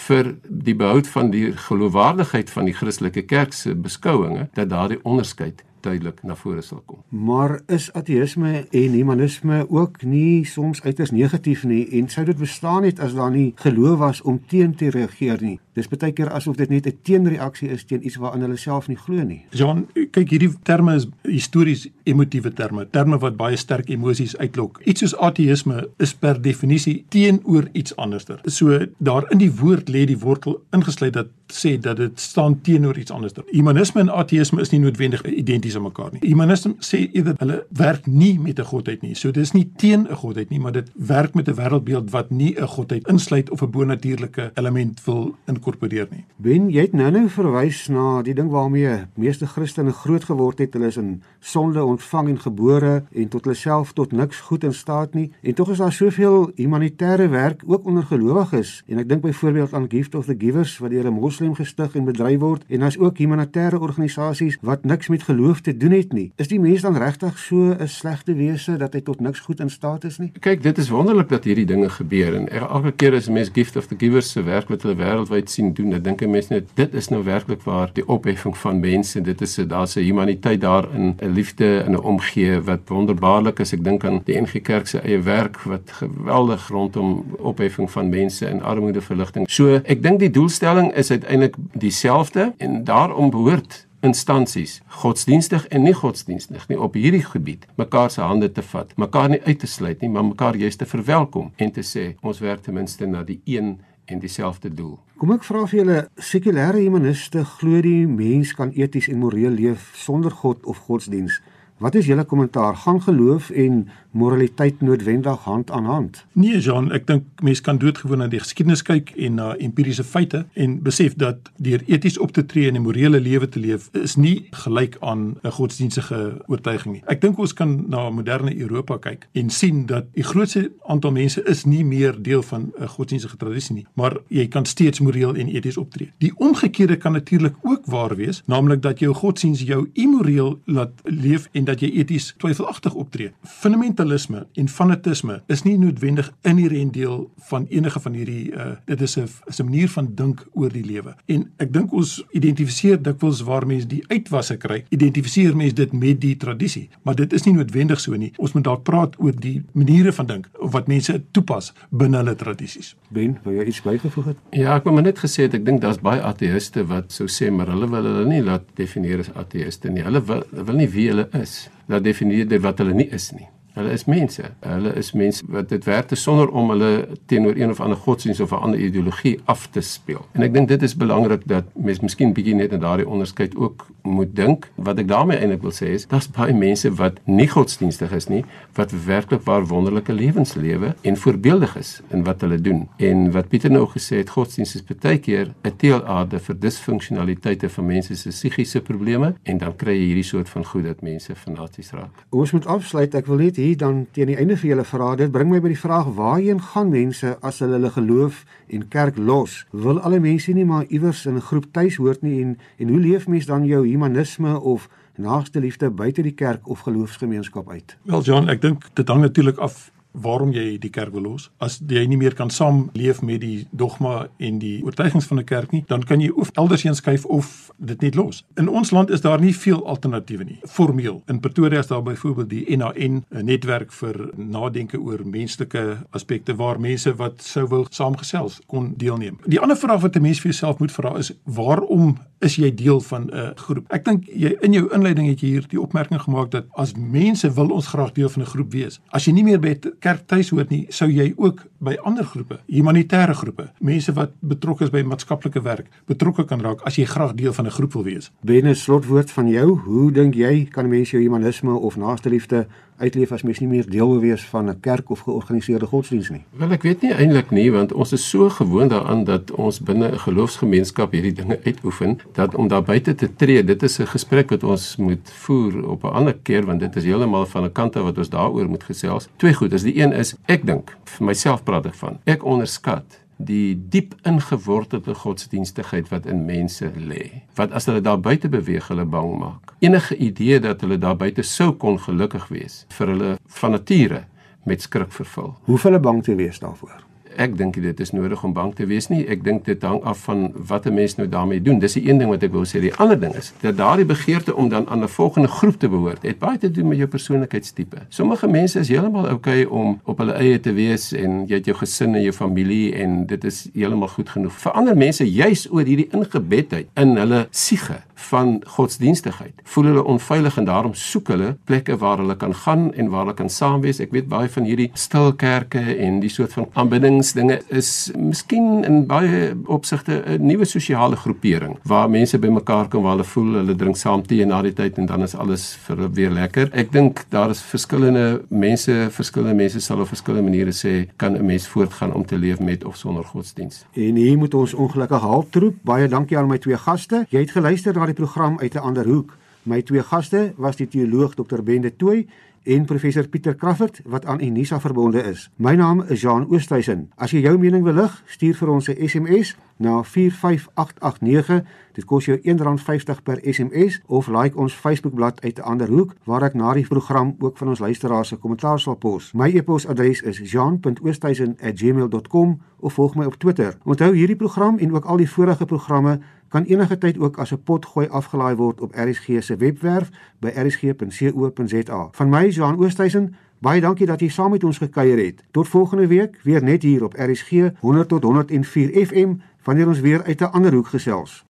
vir 0.06 0.34
die 0.44 0.74
behoud 0.74 1.08
van 1.10 1.30
die 1.30 1.50
geloofwaardigheid 1.68 2.50
van 2.50 2.68
die 2.70 2.76
Christelike 2.76 3.22
kerk 3.22 3.52
se 3.56 3.74
beskouinge 3.74 4.48
dat 4.54 4.70
daardie 4.70 5.00
onderskeid 5.02 5.64
duidelik 5.82 6.22
na 6.22 6.36
vore 6.36 6.62
sal 6.62 6.82
kom. 6.86 7.02
Maar 7.08 7.60
is 7.66 7.90
ateïsme 7.92 8.66
en 8.70 8.96
humanisme 8.98 9.64
ook 9.68 10.02
nie 10.02 10.44
soms 10.44 10.82
uiters 10.82 11.10
negatief 11.10 11.64
nie 11.64 11.86
en 11.98 12.08
sou 12.08 12.24
dit 12.24 12.38
bestaan 12.38 12.84
het 12.84 13.00
as 13.00 13.14
daar 13.14 13.30
nie 13.30 13.52
geloof 13.56 13.98
was 13.98 14.22
om 14.22 14.40
teen 14.46 14.74
te 14.74 14.90
reageer 14.90 15.42
nie? 15.42 15.58
Dis 15.78 15.88
baie 15.88 16.12
keer 16.12 16.30
asof 16.34 16.56
dit 16.56 16.68
net 16.68 16.86
'n 16.86 16.98
teenreaksie 17.02 17.68
is 17.68 17.84
teen 17.84 18.06
iets 18.06 18.16
waaraan 18.16 18.40
hulle 18.40 18.56
self 18.56 18.88
nie 18.88 18.96
glo 18.96 19.22
nie. 19.24 19.44
Jean, 19.50 19.86
kyk 20.10 20.30
hierdie 20.30 20.52
terme 20.62 20.94
is 20.94 21.06
histories 21.22 21.88
emotiewe 22.04 22.52
terme, 22.52 22.86
terme 22.90 23.18
wat 23.18 23.36
baie 23.36 23.56
sterk 23.56 23.88
emosies 23.88 24.36
uitlok. 24.36 24.80
Iets 24.84 25.00
soos 25.00 25.16
ateïsme 25.16 25.88
is 25.98 26.14
per 26.14 26.42
definisie 26.42 27.04
teenoor 27.08 27.68
iets 27.72 27.96
anderster. 27.96 28.40
So 28.44 28.86
daar 28.98 29.30
in 29.30 29.38
die 29.38 29.52
woord 29.52 29.88
lê 29.88 30.04
die 30.06 30.18
wortel 30.18 30.62
ingesluit 30.70 31.12
dat 31.12 31.28
sê 31.52 31.78
dat 31.78 31.96
dit 31.96 32.20
staan 32.20 32.60
teenoor 32.60 32.98
iets 32.98 33.10
anderster. 33.10 33.44
Humanisme 33.50 34.00
en 34.00 34.10
ateïsme 34.10 34.60
is 34.60 34.70
nie 34.70 34.80
noodwendig 34.80 35.24
identies 35.24 35.69
aan 35.76 35.82
mekaar 35.82 36.10
nie. 36.12 36.20
Humanisme 36.30 36.74
sê 36.78 37.08
eerder 37.12 37.34
hulle 37.38 37.66
werk 37.70 38.06
nie 38.06 38.38
met 38.38 38.58
'n 38.58 38.64
godheid 38.64 39.02
nie. 39.02 39.14
So 39.14 39.30
dis 39.30 39.52
nie 39.52 39.72
teen 39.76 40.06
'n 40.08 40.16
godheid 40.16 40.50
nie, 40.50 40.60
maar 40.60 40.72
dit 40.72 40.90
werk 40.94 41.34
met 41.34 41.48
'n 41.48 41.54
wêreldbeeld 41.54 42.10
wat 42.10 42.30
nie 42.30 42.54
'n 42.56 42.66
godheid 42.66 43.08
insluit 43.08 43.50
of 43.50 43.62
'n 43.62 43.70
bonatuurlike 43.70 44.50
element 44.54 45.04
wil 45.04 45.34
inkorporeer 45.46 46.08
nie. 46.10 46.24
Ben, 46.36 46.70
jy 46.70 46.80
het 46.80 46.92
nou-nou 46.92 47.28
verwys 47.28 47.88
na 47.88 48.22
die 48.22 48.34
ding 48.34 48.50
waarmee 48.50 49.06
meeste 49.14 49.46
Christene 49.46 49.92
groot 49.92 50.24
geword 50.24 50.58
het. 50.58 50.72
Hulle 50.72 50.86
is 50.86 50.96
in 50.96 51.22
sonde 51.38 51.84
ontvang 51.84 52.28
en 52.28 52.40
gebore 52.40 53.04
en 53.12 53.28
tot 53.28 53.44
hulle 53.44 53.56
self 53.56 53.92
tot 53.92 54.12
niks 54.12 54.40
goed 54.40 54.64
in 54.64 54.74
staat 54.74 55.14
nie. 55.14 55.30
En 55.42 55.54
tog 55.54 55.70
is 55.70 55.78
daar 55.78 55.92
soveel 55.92 56.50
humanitêre 56.54 57.28
werk 57.28 57.62
ook 57.66 57.84
onder 57.84 58.02
gelowiges. 58.02 58.82
En 58.86 58.98
ek 58.98 59.08
dink 59.08 59.22
byvoorbeeld 59.22 59.74
aan 59.74 59.90
Gift 59.90 60.14
of 60.14 60.24
the 60.24 60.34
Givers 60.38 60.78
wat 60.78 60.90
deur 60.90 61.06
'n 61.06 61.12
moslim 61.12 61.54
gestig 61.54 61.94
en 61.94 62.04
bedryf 62.04 62.38
word 62.40 62.64
en 62.68 62.80
daar's 62.80 62.98
ook 62.98 63.18
humanitêre 63.18 63.78
organisasies 63.80 64.58
wat 64.60 64.84
niks 64.84 65.08
met 65.08 65.22
geloof 65.22 65.59
te 65.60 65.76
doen 65.76 65.90
het 65.90 66.12
nie. 66.12 66.32
Is 66.36 66.48
die 66.48 66.60
mens 66.60 66.80
dan 66.80 66.96
regtig 66.96 67.38
so 67.38 67.74
'n 67.74 67.88
slegte 67.88 68.34
wese 68.34 68.76
dat 68.76 68.92
hy 68.92 69.00
tot 69.00 69.20
niks 69.20 69.40
goed 69.40 69.60
in 69.60 69.70
staat 69.70 70.04
is 70.04 70.18
nie? 70.18 70.32
Kyk, 70.40 70.62
dit 70.62 70.78
is 70.78 70.88
wonderlik 70.88 71.28
dat 71.28 71.44
hierdie 71.44 71.66
dinge 71.66 71.88
gebeur 71.88 72.34
en 72.34 72.48
elke 72.48 72.92
keer 72.92 73.14
as 73.14 73.28
'n 73.28 73.32
mens 73.32 73.50
Gift 73.52 73.76
of 73.76 73.86
the 73.86 73.94
Givers 73.98 74.30
se 74.30 74.42
werk 74.42 74.68
wat 74.68 74.82
hulle 74.82 74.96
wêreldwyd 74.96 75.50
sien 75.50 75.72
doen, 75.72 75.90
dan 75.90 76.02
dink 76.02 76.22
'n 76.22 76.30
mens 76.30 76.48
net 76.48 76.68
dit 76.74 76.94
is 76.94 77.08
nou 77.08 77.24
werklik 77.24 77.62
waar 77.62 77.90
die 77.92 78.08
opheffing 78.08 78.56
van 78.56 78.80
mense, 78.80 79.20
dit 79.20 79.40
is 79.40 79.54
daar's 79.54 79.96
'n 79.96 80.00
humaniteit 80.00 80.60
daarin, 80.60 81.16
'n 81.18 81.32
liefde 81.32 81.78
en 81.78 81.92
'n 81.92 82.00
omgee 82.00 82.60
wat 82.60 82.80
wonderbaarlik 82.86 83.58
is. 83.58 83.72
Ek 83.72 83.84
dink 83.84 84.04
aan 84.04 84.20
die 84.24 84.40
NG 84.40 84.62
Kerk 84.62 84.86
se 84.86 85.00
eie 85.00 85.22
werk 85.22 85.58
wat 85.62 85.90
geweldig 85.90 86.68
rondom 86.68 87.24
opheffing 87.38 87.90
van 87.90 88.08
mense 88.08 88.46
en 88.46 88.62
armoedeverligting. 88.62 89.50
So, 89.50 89.80
ek 89.84 90.02
dink 90.02 90.18
die 90.18 90.30
doelstelling 90.30 90.92
is 90.94 91.10
uiteindelik 91.10 91.54
dieselfde 91.72 92.52
en 92.58 92.84
daarom 92.84 93.30
behoort 93.30 93.88
instansies, 94.00 94.80
godsdienstig 95.02 95.66
en 95.68 95.84
nie 95.84 95.94
godsdienstig 95.96 96.66
nie 96.70 96.78
op 96.80 96.96
hierdie 96.96 97.24
gebied, 97.24 97.66
mekaar 97.80 98.10
se 98.10 98.24
hande 98.24 98.48
te 98.52 98.64
vat, 98.72 98.92
mekaar 98.96 99.28
nie 99.32 99.42
uit 99.44 99.60
te 99.60 99.68
sluit 99.68 100.00
nie, 100.00 100.10
maar 100.10 100.24
mekaar 100.24 100.56
juist 100.56 100.80
te 100.80 100.88
verwelkom 100.88 101.52
en 101.56 101.72
te 101.76 101.84
sê 101.84 102.06
ons 102.22 102.40
werk 102.40 102.64
ten 102.64 102.76
minste 102.78 103.06
na 103.06 103.22
die 103.26 103.40
een 103.44 103.76
en 104.10 104.18
dieselfde 104.18 104.72
doel. 104.74 104.96
Kom 105.20 105.34
ek 105.34 105.44
vra 105.44 105.66
vir 105.68 105.82
julle, 105.82 105.98
sekulêre 106.16 106.80
humaniste 106.80 107.44
glo 107.58 107.82
die 107.84 108.06
mens 108.08 108.54
kan 108.56 108.72
eties 108.72 109.10
en 109.12 109.20
moreel 109.22 109.52
leef 109.52 109.90
sonder 110.00 110.32
God 110.42 110.64
of 110.64 110.80
godsdiens. 110.88 111.38
Wat 111.80 111.94
is 111.94 112.06
julle 112.06 112.24
kommentaar? 112.24 112.76
Gaan 112.76 113.02
geloof 113.02 113.50
en 113.50 113.88
moraliteit 114.10 114.80
noodwendig 114.80 115.38
hand 115.38 115.70
aan 115.70 115.84
hand? 115.84 116.24
Nee, 116.32 116.58
Jean, 116.58 116.90
ek 116.92 117.06
dink 117.08 117.40
mense 117.40 117.62
kan 117.64 117.78
doodgewoon 117.80 118.20
na 118.20 118.26
die 118.28 118.40
geskiedenis 118.42 118.82
kyk 118.84 119.14
en 119.16 119.38
na 119.38 119.46
empiriese 119.56 120.04
feite 120.04 120.42
en 120.60 120.74
besef 120.84 121.14
dat 121.16 121.48
deur 121.56 121.80
eties 121.88 122.18
op 122.20 122.34
te 122.36 122.44
tree 122.44 122.68
en 122.68 122.76
'n 122.76 122.84
morele 122.84 123.20
lewe 123.20 123.48
te 123.48 123.60
leef 123.60 123.88
is 123.96 124.16
nie 124.16 124.48
gelyk 124.50 124.96
aan 125.00 125.40
'n 125.42 125.50
godsdienstige 125.50 126.42
oortuiging 126.46 126.94
nie. 126.94 127.02
Ek 127.06 127.20
dink 127.20 127.38
ons 127.38 127.54
kan 127.54 127.84
na 127.88 128.10
moderne 128.10 128.56
Europa 128.56 128.98
kyk 128.98 129.28
en 129.32 129.50
sien 129.50 129.86
dat 129.86 130.04
die 130.12 130.24
grootste 130.24 130.72
aantal 130.84 131.12
mense 131.12 131.42
is 131.44 131.64
nie 131.64 131.84
meer 131.84 132.22
deel 132.22 132.42
van 132.42 132.72
'n 132.78 132.88
godsdienstige 132.88 133.36
tradisie 133.36 133.74
nie, 133.74 133.86
maar 133.94 134.16
jy 134.28 134.48
kan 134.48 134.66
steeds 134.66 135.00
moreel 135.00 135.34
en 135.34 135.48
eties 135.48 135.76
optree. 135.76 136.12
Die 136.18 136.32
omgekeerde 136.36 136.96
kan 136.96 137.12
natuurlik 137.12 137.54
ook 137.62 137.86
waar 137.86 138.16
wees, 138.16 138.42
naamlik 138.46 138.82
dat 138.82 138.98
jou 138.98 139.14
godsdiens 139.14 139.62
jou 139.62 139.88
immoreel 139.92 140.60
laat 140.64 140.92
leef 141.04 141.48
en 141.52 141.69
dat 141.70 141.84
jy 141.84 141.90
eties 142.02 142.32
twyfelagtig 142.40 142.94
optree. 142.98 143.32
Fundamentalisme 143.60 144.44
en 144.58 144.68
fanatisme 144.68 145.40
is 145.52 145.64
nie 145.66 145.76
noodwendig 145.78 146.30
inherënt 146.48 146.94
deel 146.96 147.24
van 147.50 147.66
enige 147.70 148.02
van 148.06 148.18
hierdie 148.18 148.50
uh 148.50 148.68
dit 148.86 149.00
is 149.06 149.16
'n 149.18 149.28
is 149.46 149.60
'n 149.60 149.64
manier 149.64 149.88
van 149.88 150.08
dink 150.14 150.46
oor 150.52 150.72
die 150.72 150.84
lewe. 150.84 151.14
En 151.26 151.50
ek 151.58 151.72
dink 151.72 151.92
ons 151.92 152.24
identifiseer 152.32 153.02
dikwels 153.02 153.42
waar 153.42 153.66
mense 153.66 153.86
die 153.86 154.02
uitwasse 154.08 154.56
kry, 154.56 154.84
identifiseer 154.88 155.56
mense 155.56 155.74
dit 155.74 155.92
met 155.92 156.20
die 156.20 156.36
tradisie, 156.36 156.88
maar 157.02 157.14
dit 157.14 157.32
is 157.32 157.44
nie 157.44 157.54
noodwendig 157.54 158.00
so 158.00 158.16
nie. 158.16 158.32
Ons 158.36 158.52
moet 158.52 158.64
dalk 158.64 158.82
praat 158.82 159.16
oor 159.18 159.32
die 159.32 159.62
maniere 159.72 160.12
van 160.12 160.26
dink 160.26 160.48
of 160.58 160.72
wat 160.72 160.88
mense 160.88 161.22
toepas 161.30 161.72
binne 161.90 162.16
hulle 162.16 162.34
tradisies. 162.34 162.96
Ben, 163.08 163.38
wil 163.44 163.54
jy 163.54 163.64
iets 163.64 163.82
bygevoeg 163.82 164.24
het? 164.24 164.36
Ja, 164.50 164.76
ek 164.76 164.84
wou 164.84 164.94
maar 164.94 165.02
net 165.02 165.18
gesê 165.18 165.42
het 165.42 165.54
ek 165.54 165.64
dink 165.64 165.80
daar's 165.80 166.00
baie 166.00 166.22
ateïste 166.22 166.86
wat 166.86 167.12
sou 167.12 167.28
sê 167.28 167.50
maar 167.50 167.66
hulle 167.66 167.88
wil 167.90 168.04
hulle 168.04 168.26
nie 168.28 168.42
laat 168.42 168.64
definieer 168.76 169.20
as 169.24 169.32
ateïste 169.34 169.90
nie. 169.90 170.02
Hulle 170.02 170.22
wil, 170.24 170.42
wil 170.50 170.76
nie 170.76 170.88
wie 170.88 171.08
hulle 171.10 171.28
is. 171.40 171.59
Laat 171.90 172.04
definieer 172.04 172.48
dit 172.48 172.62
wat 172.62 172.78
hulle 172.78 172.94
nie 172.94 173.08
is 173.10 173.30
nie. 173.36 173.48
Hulle 173.74 173.92
is 173.94 174.04
mense. 174.04 174.42
Hulle 174.60 174.94
is 174.98 175.12
mense 175.12 175.44
wat 175.48 175.68
dit 175.68 175.84
werk 175.84 176.08
te 176.10 176.18
sonder 176.18 176.48
om 176.48 176.70
hulle 176.70 177.08
teenoor 177.30 177.56
een 177.56 177.70
of 177.70 177.80
ander 177.80 177.96
godsdienst 177.96 178.40
of 178.40 178.50
'n 178.50 178.62
ander 178.66 178.80
ideologie 178.80 179.38
af 179.44 179.66
te 179.66 179.80
speel. 179.80 180.26
En 180.32 180.42
ek 180.42 180.54
dink 180.54 180.68
dit 180.68 180.82
is 180.82 180.96
belangrik 180.96 181.42
dat 181.44 181.64
mens 181.74 182.00
miskien 182.00 182.32
bietjie 182.32 182.54
net 182.54 182.72
in 182.72 182.80
daardie 182.80 183.08
onderskeid 183.08 183.56
ook 183.56 183.86
moet 184.02 184.36
dink. 184.36 184.70
Wat 184.74 184.98
ek 184.98 185.08
daarmee 185.08 185.38
eintlik 185.38 185.62
wil 185.62 185.72
sê 185.72 185.92
is, 185.94 186.06
daar's 186.06 186.30
baie 186.30 186.54
mense 186.54 186.94
wat 186.94 187.20
nie 187.24 187.48
godsdienstig 187.48 188.12
is 188.12 188.28
nie, 188.28 188.44
wat 188.74 188.90
werklik 188.90 189.42
waar 189.44 189.66
wonderlike 189.66 190.12
lewens 190.12 190.54
lewe 190.54 190.94
en 191.00 191.16
voorbeeldig 191.16 191.76
is 191.76 192.00
in 192.10 192.24
wat 192.24 192.40
hulle 192.40 192.60
doen. 192.60 192.88
En 192.96 193.30
wat 193.32 193.48
Pieter 193.48 193.70
nou 193.70 193.86
gesê 193.86 194.16
het, 194.16 194.30
godsdienst 194.30 194.74
is 194.74 194.82
baie 194.82 195.18
keer 195.18 195.54
'n 195.64 195.76
teelaarde 195.76 196.38
vir 196.38 196.58
disfunksionaliteite 196.58 197.68
van 197.68 197.86
mense 197.86 198.16
se 198.16 198.28
psigiese 198.28 198.80
probleme 198.80 199.34
en 199.42 199.58
dan 199.58 199.76
kry 199.76 199.92
jy 199.92 200.06
hierdie 200.06 200.24
soort 200.24 200.48
van 200.48 200.64
goed 200.64 200.84
dat 200.84 201.02
mense 201.02 201.34
fanaties 201.34 201.90
raak. 201.90 202.24
Ons 202.30 202.52
moet 202.52 202.66
afsluit. 202.66 203.14
Ek 203.14 203.26
wil 203.26 203.36
net 203.36 203.56
hier 203.60 203.76
dan 203.76 204.06
teen 204.12 204.26
die 204.32 204.36
einde 204.36 204.56
vir 204.56 204.70
julle 204.70 204.84
vra. 204.84 205.14
Dit 205.16 205.32
bring 205.32 205.50
my 205.50 205.60
by 205.60 205.72
die 205.72 205.78
vraag: 205.78 206.08
Waarheen 206.16 206.60
gaan 206.72 206.90
mense 206.92 207.36
as 207.40 207.60
hulle 207.62 207.78
hulle 207.78 207.90
geloof 207.94 208.44
en 208.68 208.88
kerk 208.88 209.18
los? 209.18 209.64
Wil 209.70 210.00
alle 210.00 210.20
mense 210.20 210.52
nie 210.52 210.64
maar 210.64 210.84
iewers 210.88 211.26
in 211.26 211.36
'n 211.36 211.46
groep 211.50 211.72
tuis 211.72 211.96
hoort 211.96 212.22
nie 212.22 212.42
en 212.42 212.58
en 212.78 212.88
hoe 212.88 213.00
leef 213.00 213.28
mens 213.28 213.46
dan 213.46 213.66
jou 213.66 213.86
humanisme 213.86 214.60
of 214.60 214.88
naaste 215.16 215.60
liefde 215.60 215.90
buite 215.90 216.22
die 216.22 216.34
kerk 216.34 216.68
of 216.68 216.80
geloofsgemeenskap 216.80 217.70
uit? 217.70 217.96
Wel 218.02 218.22
John, 218.22 218.48
ek 218.48 218.60
dink 218.60 218.84
dit 218.94 219.08
hang 219.08 219.20
natuurlik 219.20 219.58
af 219.58 219.90
waarom 220.12 220.52
jy 220.52 220.78
die 220.78 220.90
kerk 220.90 221.12
wil 221.12 221.22
los. 221.22 221.50
As 221.58 221.80
jy 221.86 222.06
nie 222.06 222.16
meer 222.16 222.34
kan 222.34 222.50
saamleef 222.50 223.22
met 223.22 223.40
die 223.40 223.66
dogma 223.70 224.28
en 224.38 224.58
die 224.58 224.82
oortuigings 224.84 225.26
van 225.26 225.38
'n 225.38 225.44
kerk 225.44 225.72
nie, 225.72 225.84
dan 225.86 226.02
kan 226.02 226.20
jy 226.20 226.30
of 226.30 226.50
elders 226.54 226.82
heen 226.82 226.94
skuif 226.94 227.24
of 227.24 227.70
dit 227.78 228.00
net 228.00 228.14
los. 228.14 228.44
In 228.56 228.68
ons 228.68 228.90
land 228.90 229.10
is 229.10 229.20
daar 229.20 229.40
nie 229.40 229.56
veel 229.56 229.86
alternatiewe 229.86 230.44
nie. 230.44 230.58
Formeel. 230.62 231.22
In 231.26 231.40
Pretoria 231.40 231.78
is 231.78 231.86
daar 231.86 232.02
byvoorbeeld 232.02 232.50
die 232.50 232.76
NAN, 232.76 233.24
'n 233.30 233.44
netwerk 233.44 233.92
vir 233.92 234.30
nadenke 234.36 235.00
oor 235.00 235.20
menslike 235.24 235.98
aspekte 236.10 236.56
waar 236.56 236.80
mense 236.80 237.14
wat 237.14 237.42
sou 237.42 237.68
wil 237.68 237.86
saamgesels 237.90 238.60
kon 238.66 238.94
deelneem. 238.96 239.38
Die 239.46 239.60
ander 239.60 239.76
vraag 239.76 240.00
wat 240.00 240.16
'n 240.16 240.22
mens 240.22 240.40
vir 240.40 240.50
jouself 240.50 240.78
moet 240.78 240.92
vra 240.92 241.16
is: 241.16 241.32
waarom 241.44 242.18
is 242.38 242.56
jy 242.56 242.74
deel 242.74 243.00
van 243.00 243.30
'n 243.32 243.52
groep? 243.56 243.84
Ek 243.92 244.04
dink 244.04 244.24
jy 244.26 244.56
in 244.60 244.72
jou 244.72 244.88
inleiding 244.92 245.28
het 245.28 245.40
jy 245.40 245.48
hier 245.48 245.64
die 245.68 245.80
opmerking 245.80 246.20
gemaak 246.20 246.50
dat 246.50 246.64
as 246.70 246.92
mense 246.94 247.52
wil 247.52 247.68
ons 247.68 247.86
graag 247.86 248.12
deel 248.12 248.28
van 248.28 248.42
'n 248.42 248.46
groep 248.46 248.72
wees. 248.72 249.00
As 249.08 249.24
jy 249.24 249.32
nie 249.32 249.44
meer 249.44 249.60
by 249.60 249.78
kerk 250.00 250.26
tuis 250.26 250.50
hoort 250.50 250.70
nie, 250.72 250.86
sou 250.88 251.08
jy 251.10 251.30
ook 251.36 251.62
by 251.84 251.96
ander 252.08 252.24
groepe, 252.24 252.60
humanitêre 252.66 253.34
groepe, 253.36 253.68
mense 253.80 254.12
wat 254.16 254.32
betrokke 254.40 254.84
is 254.84 254.92
by 254.92 255.02
maatskaplike 255.06 255.62
werk, 255.64 255.90
betrokke 256.10 256.44
kan 256.48 256.60
raak 256.64 256.84
as 256.88 256.96
jy 256.96 257.06
graag 257.08 257.34
deel 257.38 257.52
van 257.52 257.66
'n 257.66 257.76
groep 257.78 257.92
wil 257.92 258.04
wees. 258.04 258.30
Binne 258.42 258.74
slotwoord 258.74 259.30
van 259.30 259.48
jou, 259.48 259.78
hoe 259.78 260.12
dink 260.12 260.34
jy 260.34 260.68
kan 260.70 260.88
mense 260.88 261.12
jou 261.12 261.22
humanisme 261.22 261.72
of 261.72 261.96
naaste 261.96 262.30
liefde 262.30 262.66
uitleef 263.00 263.32
as 263.32 263.42
mens 263.42 263.58
nie 263.62 263.68
meer 263.68 263.88
deel 263.90 264.08
wil 264.08 264.20
wees 264.20 264.44
van 264.52 264.68
'n 264.68 264.80
kerk 264.80 265.10
of 265.10 265.20
georganiseerde 265.20 265.86
godsdiens 265.86 266.30
nie? 266.30 266.44
Wel 266.56 266.72
ek 266.72 266.82
weet 266.82 267.02
nie 267.02 267.12
eintlik 267.12 267.50
nie 267.50 267.70
want 267.72 267.92
ons 267.92 268.12
is 268.12 268.28
so 268.28 268.48
gewoond 268.48 268.90
daaraan 268.90 269.24
dat 269.24 269.50
ons 269.50 269.80
binne 269.80 270.12
'n 270.12 270.18
geloofsgemeenskap 270.18 271.12
hierdie 271.12 271.32
dinge 271.32 271.58
uitoefen 271.64 272.18
dat 272.32 272.54
om 272.54 272.68
daar 272.68 272.82
buite 272.82 273.14
te 273.14 273.28
tree, 273.36 273.64
dit 273.64 273.82
is 273.82 273.98
'n 274.00 274.06
gesprek 274.06 274.50
wat 274.50 274.64
ons 274.64 274.96
moet 274.96 275.30
voer 275.30 275.88
op 275.88 276.04
'n 276.04 276.12
ander 276.12 276.36
keer 276.42 276.64
want 276.64 276.80
dit 276.80 276.96
is 276.96 277.04
heeltemal 277.04 277.46
van 277.46 277.64
'n 277.64 277.72
kant 277.72 277.96
af 277.96 278.02
wat 278.02 278.18
ons 278.18 278.28
daaroor 278.28 278.68
moet 278.68 278.84
gesels. 278.84 279.28
Twee 279.36 279.54
goed, 279.54 279.72
as 279.72 279.82
die 279.82 279.98
een 279.98 280.12
is 280.12 280.34
ek 280.46 280.66
dink 280.66 280.96
vir 281.04 281.26
myself 281.26 281.62
praat 281.62 281.86
ek 281.86 281.94
van. 281.94 282.18
Ek 282.24 282.44
onderskat 282.44 283.19
die 283.46 283.74
diep 283.92 284.14
ingewortelde 284.28 285.14
godsdienstigheid 285.14 286.08
wat 286.12 286.26
in 286.26 286.44
mense 286.44 286.90
lê. 286.96 287.42
Wat 287.58 287.72
as 287.72 287.88
hulle 287.88 288.02
daar 288.04 288.20
buite 288.20 288.48
beweeg 288.52 288.88
hulle 288.92 289.04
bang 289.04 289.36
maak. 289.40 289.74
Enige 289.80 290.16
idee 290.16 290.60
dat 290.60 290.80
hulle 290.84 290.98
daar 290.98 291.16
buite 291.16 291.42
sou 291.42 291.72
kon 291.72 291.98
gelukkig 291.98 292.48
wees 292.52 292.84
vir 292.96 293.14
hulle 293.14 293.36
van 293.60 293.76
nature 293.76 294.24
met 294.64 294.82
skrik 294.82 295.12
vervul. 295.12 295.54
Hoef 295.64 295.88
hulle 295.88 296.00
bang 296.00 296.22
te 296.24 296.34
wees 296.36 296.60
daarvoor? 296.60 297.09
Ek 297.40 297.56
dink 297.58 297.78
dit 297.80 298.00
is 298.00 298.12
nodig 298.12 298.42
om 298.44 298.52
bang 298.52 298.74
te 298.76 298.86
wees 298.90 299.08
nie. 299.08 299.22
Ek 299.32 299.44
dink 299.44 299.64
dit 299.68 299.82
hang 299.86 300.02
af 300.04 300.24
van 300.28 300.50
wat 300.68 300.86
'n 300.86 300.94
mens 300.94 301.16
nou 301.16 301.28
daarmee 301.28 301.62
doen. 301.62 301.78
Dis 301.78 301.96
die 301.96 302.08
een 302.08 302.18
ding 302.18 302.30
wat 302.30 302.42
ek 302.42 302.52
wou 302.52 302.64
sê. 302.64 302.80
Die 302.80 302.94
ander 302.94 303.20
ding 303.20 303.34
is 303.34 303.52
dat 303.60 303.76
daardie 303.76 304.04
begeerte 304.04 304.54
om 304.54 304.68
dan 304.68 304.88
aan 304.88 305.02
'n 305.02 305.08
volgende 305.08 305.48
groep 305.48 305.78
te 305.78 305.88
behoort, 305.88 306.22
het 306.22 306.38
baie 306.38 306.58
te 306.58 306.70
doen 306.70 306.88
met 306.88 306.98
jou 306.98 307.08
persoonlikheidstipe. 307.08 307.96
Sommige 308.08 308.48
mense 308.48 308.78
is 308.78 308.88
heeltemal 308.88 309.28
oukei 309.28 309.64
okay 309.64 309.78
om 309.80 310.00
op 310.04 310.18
hulle 310.18 310.32
eie 310.32 310.60
te 310.60 310.72
wees 310.72 311.12
en 311.12 311.46
jy 311.46 311.54
het 311.54 311.64
jou 311.64 311.76
gesin 311.76 312.14
en 312.14 312.22
jou 312.22 312.32
familie 312.32 312.94
en 312.94 313.26
dit 313.26 313.44
is 313.44 313.68
heeltemal 313.74 314.08
goed 314.08 314.28
genoeg. 314.28 314.52
Vir 314.52 314.72
ander 314.72 314.96
mense 314.96 315.32
juis 315.32 315.72
oor 315.72 315.84
hierdie 315.84 316.08
ingebedheid 316.12 316.86
in 316.94 317.16
hulle 317.16 317.46
siege 317.50 318.00
van 318.28 318.60
godsdienstigheid. 318.66 319.54
Voel 319.64 319.84
hulle 319.84 320.04
onveilig 320.04 320.58
en 320.58 320.64
daarom 320.64 320.94
soek 320.94 321.28
hulle 321.32 321.56
plekke 321.64 321.96
waar 321.96 322.18
hulle 322.22 322.36
kan 322.36 322.54
gaan 322.54 322.94
en 322.94 323.08
waar 323.08 323.24
hulle 323.24 323.34
kan 323.34 323.50
saam 323.50 323.80
wees. 323.80 324.00
Ek 324.00 324.12
weet 324.14 324.28
baie 324.28 324.48
van 324.48 324.66
hierdie 324.68 324.90
stil 324.94 325.32
kerke 325.40 325.82
en 325.96 326.20
die 326.20 326.30
soort 326.32 326.52
van 326.52 326.68
aanbiddingsdinge 326.80 327.60
is 327.68 328.10
miskien 328.16 328.84
in 328.84 329.06
baie 329.10 329.54
opsigte 329.66 330.22
'n 330.26 330.46
nuwe 330.46 330.64
sosiale 330.64 331.16
groepering 331.16 331.78
waar 331.84 332.10
mense 332.10 332.38
bymekaar 332.38 332.88
kom 332.88 333.02
waar 333.02 333.16
hulle 333.16 333.24
voel 333.24 333.54
hulle 333.60 333.76
drink 333.76 333.96
saam 333.96 334.22
tee 334.26 334.46
na 334.46 334.62
die 334.62 334.72
tyd 334.72 334.98
en 334.98 335.06
dan 335.06 335.22
is 335.22 335.34
alles 335.34 335.76
vir 335.86 335.96
hulle 335.96 336.10
weer 336.14 336.30
lekker. 336.30 336.70
Ek 336.72 336.92
dink 336.92 337.24
daar 337.30 337.50
is 337.50 337.62
verskillende 337.62 338.42
mense, 338.48 339.08
verskillende 339.10 339.54
mense 339.54 339.80
sal 339.80 340.00
op 340.00 340.08
verskillende 340.08 340.50
maniere 340.50 340.72
sê 340.72 341.08
kan 341.16 341.36
'n 341.36 341.46
mens 341.46 341.66
voortgaan 341.66 342.12
om 342.12 342.26
te 342.26 342.38
leef 342.38 342.60
met 342.60 342.84
of 342.84 342.96
sonder 342.96 343.24
godsdiens. 343.24 343.84
En 343.92 344.14
hier 344.16 344.38
moet 344.38 344.54
ons 344.54 344.74
ongelukkig 344.74 345.20
halftroep. 345.20 345.74
Baie 345.82 346.08
dankie 346.08 346.38
aan 346.38 346.48
my 346.48 346.58
twee 346.58 346.76
gaste. 346.76 347.26
Jy 347.28 347.40
het 347.40 347.50
geluister 347.50 347.94
na 347.94 348.06
die 348.10 348.24
program 348.24 348.58
uit 348.58 348.74
'n 348.74 348.78
ander 348.78 349.06
hoek. 349.06 349.36
My 349.62 349.82
twee 349.82 350.02
gaste 350.02 350.52
was 350.56 350.76
die 350.76 350.88
teoloog 350.88 351.34
Dr. 351.34 351.62
Bende 351.62 351.96
Tooi 351.96 352.26
en 352.62 352.84
professor 352.84 353.28
Pieter 353.28 353.56
Crawford 353.56 354.00
wat 354.04 354.24
aan 354.24 354.42
Unisa 354.42 354.80
verbonde 354.80 355.22
is. 355.22 355.50
My 355.56 355.74
naam 355.74 356.02
is 356.02 356.20
Jean 356.20 356.46
Oosthuizen. 356.50 357.10
As 357.16 357.30
jy 357.30 357.40
jou 357.40 357.58
mening 357.58 357.84
wil 357.84 357.94
lig, 357.94 358.22
stuur 358.26 358.54
vir 358.54 358.68
ons 358.68 358.88
'n 358.88 359.08
SMS 359.08 359.56
na 359.76 360.02
45889. 360.02 361.64
Dit 361.92 362.04
kos 362.04 362.24
jou 362.24 362.38
R1.50 362.42 363.22
per 363.22 363.38
SMS 363.42 364.00
of 364.06 364.28
like 364.28 364.56
ons 364.56 364.74
Facebookblad 364.74 365.40
uit 365.40 365.58
'n 365.58 365.62
ander 365.62 365.88
hoek 365.88 366.14
waar 366.24 366.42
ek 366.42 366.54
na 366.54 366.72
die 366.72 366.86
program 366.86 367.34
ook 367.38 367.56
van 367.56 367.68
ons 367.68 367.78
luisteraars 367.78 368.28
se 368.28 368.36
kommentaar 368.36 368.80
sal 368.80 368.94
pos. 368.94 369.32
My 369.32 369.56
e-posadres 369.56 370.22
is 370.22 370.38
jean.oosthuizen@gmail.com 370.38 372.60
of 372.80 372.92
volg 372.92 373.14
my 373.14 373.24
op 373.24 373.34
Twitter. 373.34 373.76
Onthou 373.84 374.14
hierdie 374.14 374.36
program 374.36 374.78
en 374.78 374.94
ook 374.94 375.04
al 375.04 375.16
die 375.16 375.30
vorige 375.30 375.64
programme 375.64 376.20
kan 376.50 376.64
enige 376.64 376.98
tyd 376.98 377.18
ook 377.18 377.38
as 377.38 377.52
'n 377.52 377.62
potgooi 377.64 378.08
afgelaai 378.08 378.54
word 378.56 378.80
op 378.80 378.94
RSG 378.94 379.26
se 379.38 379.56
webwerf 379.56 380.10
by 380.38 380.48
rsg.co.za. 380.48 382.08
Van 382.10 382.28
my 382.28 382.48
Jean 382.48 382.78
Oosthuizen, 382.78 383.34
baie 383.58 383.80
dankie 383.80 384.06
dat 384.06 384.20
jy 384.20 384.28
saam 384.28 384.50
met 384.50 384.64
ons 384.64 384.78
gekuier 384.78 385.24
het. 385.24 385.44
Tot 385.50 385.68
volgende 385.68 386.06
week 386.06 386.40
weer 386.42 386.62
net 386.62 386.82
hier 386.82 387.04
op 387.04 387.14
RSG 387.14 387.50
100 387.80 388.08
tot 388.08 388.22
104 388.22 389.06
FM 389.06 389.34
wanneer 389.62 389.86
ons 389.86 390.00
weer 390.00 390.22
uit 390.22 390.40
'n 390.40 390.44
ander 390.44 390.72
hoek 390.72 390.86
gesels. 390.86 391.49